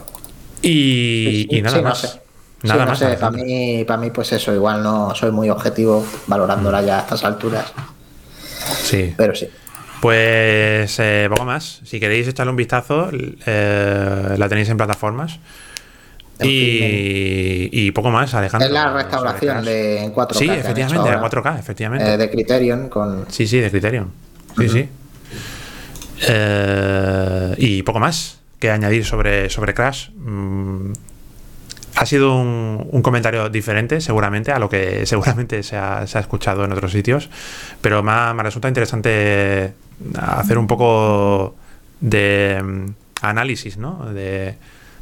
[0.62, 2.00] Y, Sí, y nada sí, más.
[2.00, 2.21] sé.
[2.64, 3.00] Nada sí, no más.
[3.00, 7.02] sé, para mí, para mí, pues eso, igual no soy muy objetivo valorándola ya a
[7.02, 7.74] estas alturas,
[8.84, 9.14] Sí.
[9.18, 9.48] pero sí.
[10.00, 11.82] Pues eh, poco más.
[11.86, 15.40] Si queréis echarle un vistazo, eh, la tenéis en plataformas.
[16.44, 18.66] Y, y poco más, Alejandro.
[18.68, 20.34] Es la restauración de en 4K.
[20.34, 22.14] Sí, efectivamente, ahora, 4K, efectivamente.
[22.14, 23.26] eh, de Criterion con.
[23.30, 24.12] Sí, sí, de Criterion.
[24.58, 24.90] Sí, sí.
[26.28, 30.10] Eh, y poco más que añadir sobre, sobre Crash.
[30.12, 30.94] Mm,
[31.96, 36.22] ha sido un, un comentario diferente, seguramente, a lo que seguramente se ha, se ha
[36.22, 37.30] escuchado en otros sitios.
[37.82, 39.74] Pero me, me resulta interesante
[40.18, 41.56] hacer un poco
[42.00, 42.86] de mm,
[43.22, 44.12] análisis, ¿no?
[44.14, 44.56] De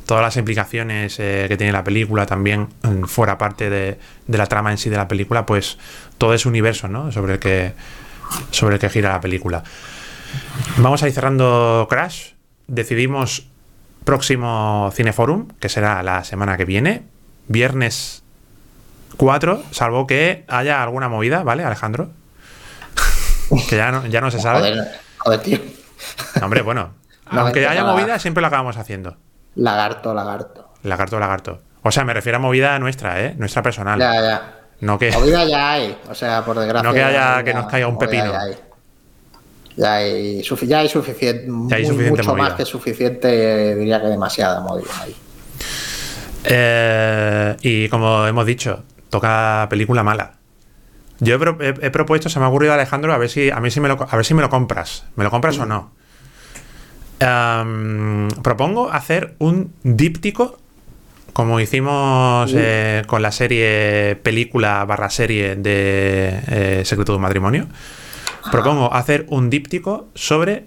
[0.06, 4.48] todas las implicaciones eh, que tiene la película también mm, fuera parte de, de la
[4.48, 5.78] trama en sí de la película, pues
[6.18, 7.12] todo ese universo, ¿no?
[7.12, 7.74] Sobre el que
[8.52, 9.64] sobre el que gira la película.
[10.78, 12.32] Vamos a ir cerrando Crash.
[12.68, 13.49] Decidimos
[14.04, 17.04] próximo Cineforum, que será la semana que viene,
[17.48, 18.24] viernes
[19.18, 22.10] 4, salvo que haya alguna movida, ¿vale, Alejandro?
[23.70, 24.60] que ya no, ya no se sabe.
[24.60, 25.60] Joder, joder, tío.
[26.42, 26.94] Hombre, bueno,
[27.32, 29.18] No, aunque haya movida, siempre lo acabamos haciendo.
[29.56, 30.74] Lagarto, lagarto.
[30.84, 31.62] Lagarto, lagarto.
[31.84, 33.36] O sea, me refiero a movida nuestra, ¿eh?
[33.38, 34.00] Nuestra personal.
[34.00, 34.56] Ya, ya.
[34.82, 35.12] No que.
[35.12, 36.84] Movida ya hay, o sea, por desgracia.
[36.90, 38.32] No que haya- ya- que nos caiga un pepino.
[38.32, 38.56] Ya hay,
[39.78, 42.44] ya hay, ya hay suficiente, Ya hay muy- suficiente mucho movida.
[42.44, 45.16] más que suficiente, diría que demasiada movida ahí.
[46.46, 50.34] Eh, y como hemos dicho, toca película mala.
[51.20, 53.60] Yo he, pro- he- he propuesto, se me ha ocurrido Alejandro, a ver si, a
[53.60, 55.06] mí si me lo, a ver si me lo compras.
[55.16, 55.92] ¿Me lo compras o no?
[57.20, 60.58] Am, propongo hacer un díptico,
[61.34, 67.68] como hicimos eh, con la serie, película barra serie de eh, Secreto de un Matrimonio.
[68.52, 70.66] Propongo hacer un díptico sobre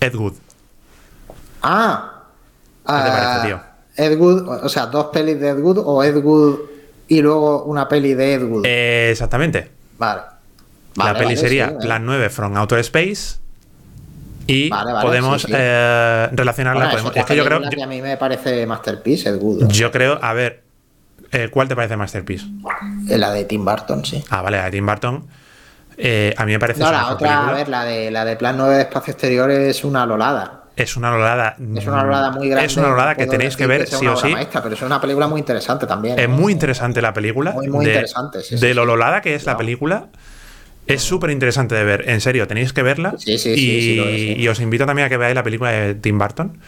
[0.00, 0.34] Ed Wood.
[1.62, 2.22] Ah,
[2.86, 3.60] ¿Qué te parece, tío?
[3.96, 6.58] Ed Wood, o sea, dos pelis de Ed Wood o Ed Wood
[7.08, 8.66] y luego una peli de Ed Wood.
[8.66, 9.70] Exactamente.
[9.98, 10.22] vale.
[10.94, 11.78] la peli sería sí, eh.
[11.80, 13.38] Plan 9 From Outer Space.
[14.46, 16.92] Y podemos relacionarla.
[17.14, 19.68] Es, que yo creo, que a mí me parece masterpiece Ed Wood.
[19.68, 20.62] yo creo, a ver,
[21.32, 22.46] eh, ¿cuál te parece Masterpiece?
[23.08, 24.22] Eh, La de Tim Burton, sí.
[24.30, 25.26] Ah, vale, la de Tim Burton.
[25.96, 27.48] Eh, a mí me parece No, la otra, película.
[27.48, 30.62] a ver, la de, la de Plan 9 de Espacio Exterior es una lolada.
[30.76, 31.56] Es una lolada.
[31.74, 32.66] Es una lolada muy grande.
[32.66, 34.28] Es una lolada que tenéis que ver sea sí o sí.
[34.28, 36.16] maestra, pero es una película muy interesante también.
[36.16, 36.28] Es ¿eh?
[36.28, 37.50] muy interesante la película.
[37.50, 38.74] Muy, muy de, interesante, sí, de sí.
[38.74, 40.06] lo lolada que es la película.
[40.86, 42.08] Es súper interesante de ver.
[42.08, 43.14] En serio, tenéis que verla.
[43.18, 44.34] Sí, sí, y, es, sí.
[44.38, 46.58] y os invito también a que veáis la película de Tim Burton.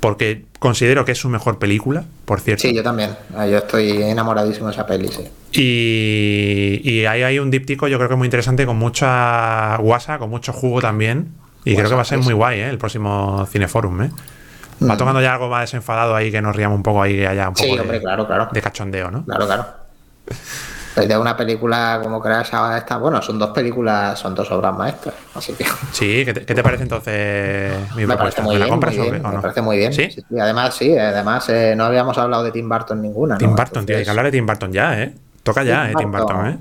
[0.00, 2.62] Porque considero que es su mejor película, por cierto.
[2.62, 3.16] Sí, yo también.
[3.36, 5.28] Ah, Yo estoy enamoradísimo de esa peli, sí.
[5.52, 10.30] Y, y ahí hay un díptico, yo creo que muy interesante, con mucha guasa, con
[10.30, 11.28] mucho jugo también.
[11.64, 12.36] Y creo que va a ser sí, muy sí.
[12.36, 12.68] guay, ¿eh?
[12.70, 14.10] El próximo Cineforum, ¿eh?
[14.82, 14.96] Va Mm.
[14.96, 17.56] tocando ya algo más desenfadado ahí, que nos riamos un poco ahí, que haya un
[17.56, 18.48] Sí, poco de, hombre, claro, claro.
[18.50, 19.24] de cachondeo, ¿no?
[19.26, 19.64] Claro, claro.
[20.94, 24.76] Pues de una película como Crash ahora está, bueno, son dos películas, son dos obras
[24.76, 28.16] maestras, así que Sí, ¿qué te, qué te parece entonces mi me propuesta?
[28.16, 29.40] parece muy ¿Me la bien, compras muy o, bien, qué- o me no?
[29.42, 29.92] parece muy bien.
[29.92, 30.10] ¿Sí?
[30.10, 33.38] Sí, además, sí, además eh, no habíamos hablado de Tim Burton ninguna, ¿no?
[33.38, 35.14] Tim Burton, tío, hay que hablar de Tim Burton ya, ¿eh?
[35.44, 35.94] Toca ya, Tim ¿eh?
[35.98, 36.46] Tim Burton.
[36.48, 36.58] ¿eh?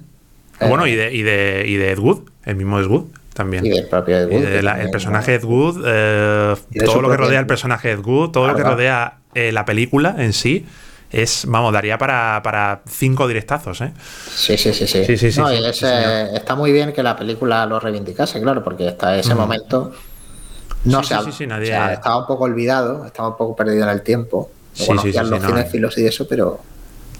[0.59, 0.67] Eh.
[0.69, 3.65] Bueno, y de, y, de, y de Ed Wood, el mismo Ed Wood también.
[3.65, 5.38] Y del propio Ed Wood, de la- el también, personaje ¿no?
[5.38, 6.55] Ed Wood, eh,
[6.86, 10.15] todo lo que rodea al personaje Ed Wood, todo lo que rodea eh, la película
[10.19, 10.65] en sí,
[11.12, 13.93] es, vamos, daría para, para cinco directazos, ¿eh?
[14.36, 15.05] Sí, sí, sí, sí.
[15.05, 18.88] Sí, sí, No, y eh, está muy bien que la película lo reivindicase, claro, porque
[18.89, 19.91] hasta ese momento
[20.86, 21.03] no Mm.
[21.03, 23.84] Se ha- sí, sí, nadie- o sea, estaba un poco olvidado, estaba un poco perdido
[23.84, 24.49] en el tiempo.
[24.74, 26.60] Sí, Lo sí, sí, los no, cinéfilos y eso, pero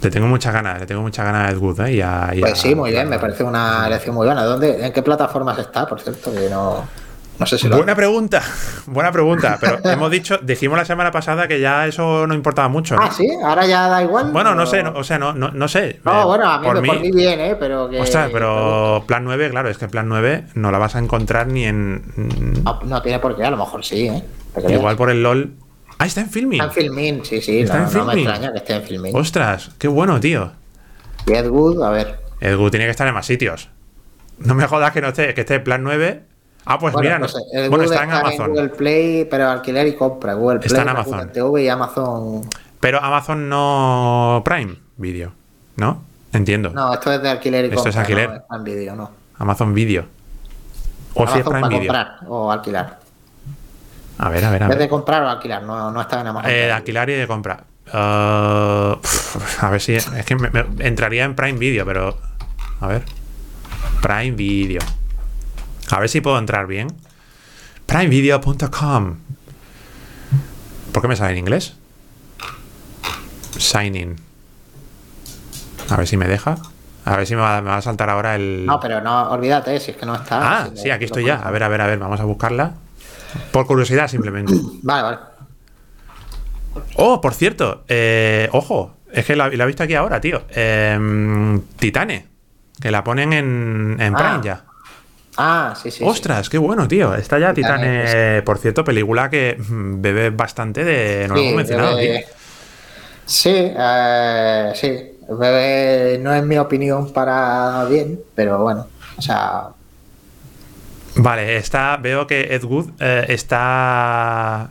[0.02, 1.94] Le tengo muchas ganas, le tengo muchas ganas a Ed Wood, ¿eh?
[1.96, 4.44] Y a- y pues sí, muy bien, me parece una elección muy buena.
[4.46, 6.32] ¿Dónde, ¿En qué plataformas está, por cierto?
[6.32, 6.86] Que no,
[7.40, 8.42] no sé si lo Buena pregunta,
[8.86, 12.96] buena pregunta, pero hemos dicho, dijimos la semana pasada que ya eso no importaba mucho.
[12.96, 13.02] ¿no?
[13.04, 14.32] Ah, sí, ahora ya da igual.
[14.32, 16.00] Bueno, no sé, no- o sea, no, no, no sé.
[16.04, 17.56] No, Eh, bueno, a mí, por me- mí, por mí bien, ¿eh?
[17.60, 18.00] Pero que.
[18.02, 21.66] Ostras, pero Plan 9, claro, es que Plan 9 no la vas a encontrar ni
[21.66, 22.04] en.
[22.64, 24.24] No, no tiene por qué, a lo mejor sí, ¿eh?
[24.68, 25.54] Igual por el LOL.
[25.98, 26.62] Ah, está en filming.
[26.62, 29.16] Está en Filmin, sí, sí, Está no, en no me extraña que esté en Filmin.
[29.18, 30.52] Ostras, qué bueno, tío.
[31.28, 32.20] Y Ed Wood, a ver.
[32.40, 33.70] Ed Wood tiene que estar en más sitios.
[34.38, 36.24] No me jodas que no esté, que esté en Plan 9.
[36.66, 37.28] Ah, pues Bueno, mira, no-
[37.70, 38.50] bueno, Wood está en Amazon.
[38.52, 40.34] Google Play, pero alquiler y compra.
[40.34, 41.32] Google Play, Está en Amazon.
[41.32, 42.42] TV y Amazon.
[42.80, 45.32] Pero Amazon no Prime Video,
[45.78, 46.04] ¿no?
[46.32, 46.70] Entiendo.
[46.70, 47.90] No, esto es de alquiler y Esto compra.
[47.92, 48.30] es alquiler.
[48.30, 49.12] No, es Prime Video, no.
[49.40, 50.06] Amazon Video.
[51.16, 51.88] O si es Amazon Prime para Video.
[51.94, 53.00] comprar o alquilar.
[54.20, 54.78] A ver, a ver, a Es ver.
[54.80, 56.52] de comprar o alquilar, no, no está en Amazon.
[56.52, 57.64] Eh, de alquilar y de compra.
[57.92, 59.96] Ah, pf, a ver si.
[59.96, 62.16] Es que me- me- entraría en Prime Video, pero.
[62.82, 63.04] A ver.
[64.02, 64.82] Prime Video.
[65.92, 66.88] A ver si puedo entrar bien.
[67.86, 69.16] Primevideo.com.
[70.92, 71.76] ¿Por qué me sale en inglés?
[73.58, 74.16] Sign in.
[75.90, 76.58] A ver si me deja.
[77.06, 78.66] A ver si me va, me va a saltar ahora el.
[78.66, 80.62] No, pero no, olvídate, si es que no está.
[80.62, 81.36] ah, si sí, aquí estoy ya.
[81.38, 81.98] A ver, a ver, a ver.
[81.98, 82.74] Vamos a buscarla.
[83.52, 84.54] Por curiosidad, simplemente.
[84.84, 85.18] Vale, vale.
[86.96, 90.44] Oh, por cierto, eh, ojo, es que la, la he visto aquí ahora, tío.
[90.50, 92.28] Eh, Titane,
[92.80, 94.64] que la ponen en, en Prime Ah, ya.
[95.42, 96.00] Ah, sí, sí.
[96.00, 96.04] sí.
[96.06, 97.16] Ostras, qué bueno, tío.
[97.16, 101.28] Está ya Titane, Titane, por cierto, película que mm, bebe bastante de.
[101.30, 102.28] No lo hemos mencionado, bebe- tío.
[103.26, 105.12] Sí, eh, sí.
[105.30, 108.88] Bebe no es mi opinión para bien, pero bueno,
[109.18, 109.70] o sea,
[111.16, 114.70] Vale, está, veo que Ed Wood eh, está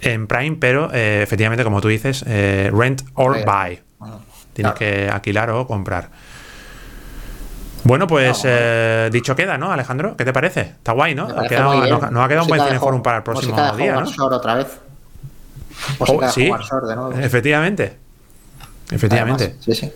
[0.00, 3.80] en Prime, pero eh, efectivamente, como tú dices, eh, rent or buy.
[4.52, 4.74] Tienes claro.
[4.74, 6.08] que alquilar o comprar.
[7.84, 10.16] Bueno, pues No, eh, dicho queda, ¿no, Alejandro?
[10.16, 10.60] ¿Qué te parece?
[10.60, 11.24] Está guay, ¿no?
[11.24, 14.04] Ha quedado- nos, nos ha quedado un buen cineforum para el próximo de día, Howard
[14.04, 14.10] ¿no?
[14.12, 14.66] Shore otra vez.
[15.98, 16.46] Oh, sí.
[16.46, 17.12] Shore de nuevo.
[17.18, 17.96] Efectivamente.
[18.90, 19.44] Efectivamente.
[19.44, 19.92] Además, sí, sí.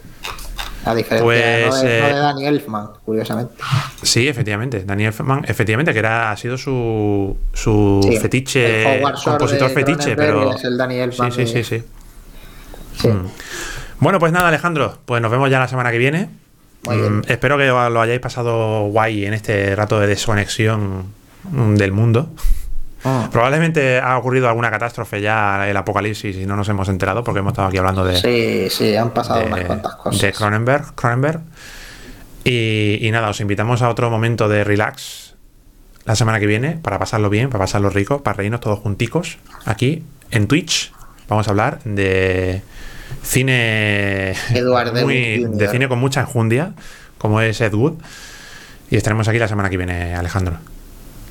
[0.87, 3.55] A diferencia Pues, no, de, no eh, de Danny Elfman, curiosamente.
[4.03, 4.85] Sí, efectivamente.
[4.85, 10.55] Daniel Elfman, efectivamente, que era, ha sido su, su Sí, fetiche, compositor fetiche, pero.
[10.55, 11.85] es el Danny Elfman sí, sí, de- sí, sí.
[13.01, 13.09] Sí.
[13.09, 13.27] Mm.
[14.01, 16.29] Bueno, pues nada, Alejandro, pues nos vemos ya la semana que viene.
[16.87, 17.19] Muy bien.
[17.19, 21.05] Mm, espero que lo hayáis pasado guay en este rato de desconexión
[21.51, 22.31] mm, del mundo.
[23.05, 23.29] Mm.
[23.31, 27.53] Probablemente ha ocurrido alguna catástrofe ya, el apocalipsis, y no nos hemos enterado porque hemos
[27.53, 30.21] estado aquí hablando de, Sí, sí, han pasado de, unas cuantas cosas.
[30.21, 30.95] de Cronenberg.
[30.95, 31.41] Cronenberg.
[32.45, 35.35] Y, y nada, os invitamos a otro momento de relax
[36.05, 40.03] la semana que viene para pasarlo bien, para pasarlo rico, para reírnos todos junticos aquí
[40.31, 40.93] en Twitch.
[41.29, 42.63] Vamos a hablar de
[43.25, 46.73] cine Edward muy- de cine con mucha enjundia,
[47.19, 47.95] como es Ed Wood.
[48.91, 50.59] Y estaremos aquí la semana que viene, Alejandro.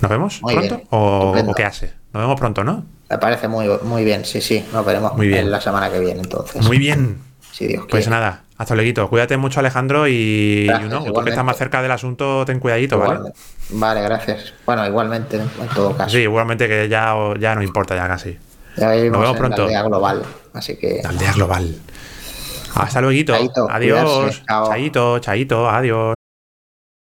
[0.01, 0.75] ¿Nos vemos Muy pronto?
[0.75, 1.93] bien, ¿O, qué hace?
[2.11, 2.83] Nos vemos pronto, ¿no?
[3.09, 4.65] Me parece muy, muy bien, sí, sí.
[4.73, 5.41] Nos veremos Muy bien.
[5.45, 6.65] en la semana que viene, entonces.
[6.65, 7.19] Muy bien.
[7.51, 8.19] Si Dios Pues quiere.
[8.19, 9.07] nada, hasta luego.
[9.09, 12.59] Cuídate mucho, Alejandro, y Gracias, you know, tú que estás más cerca del asunto, ten
[12.59, 13.13] cuidadito, ¿vale?
[13.13, 13.39] Igualmente.
[13.69, 14.53] Vale, gracias.
[14.65, 16.09] Bueno, igualmente, en todo caso.
[16.09, 18.37] Sí, igualmente que ya, ya no importa ya casi.
[18.75, 19.67] Ya vivimos vemos en pronto.
[19.67, 21.01] la global, así que...
[21.03, 21.75] La aldea global.
[22.75, 23.33] Hasta luego.
[23.33, 24.43] Chaito, Adiós.
[24.47, 26.13] Chaito, chaito, adiós.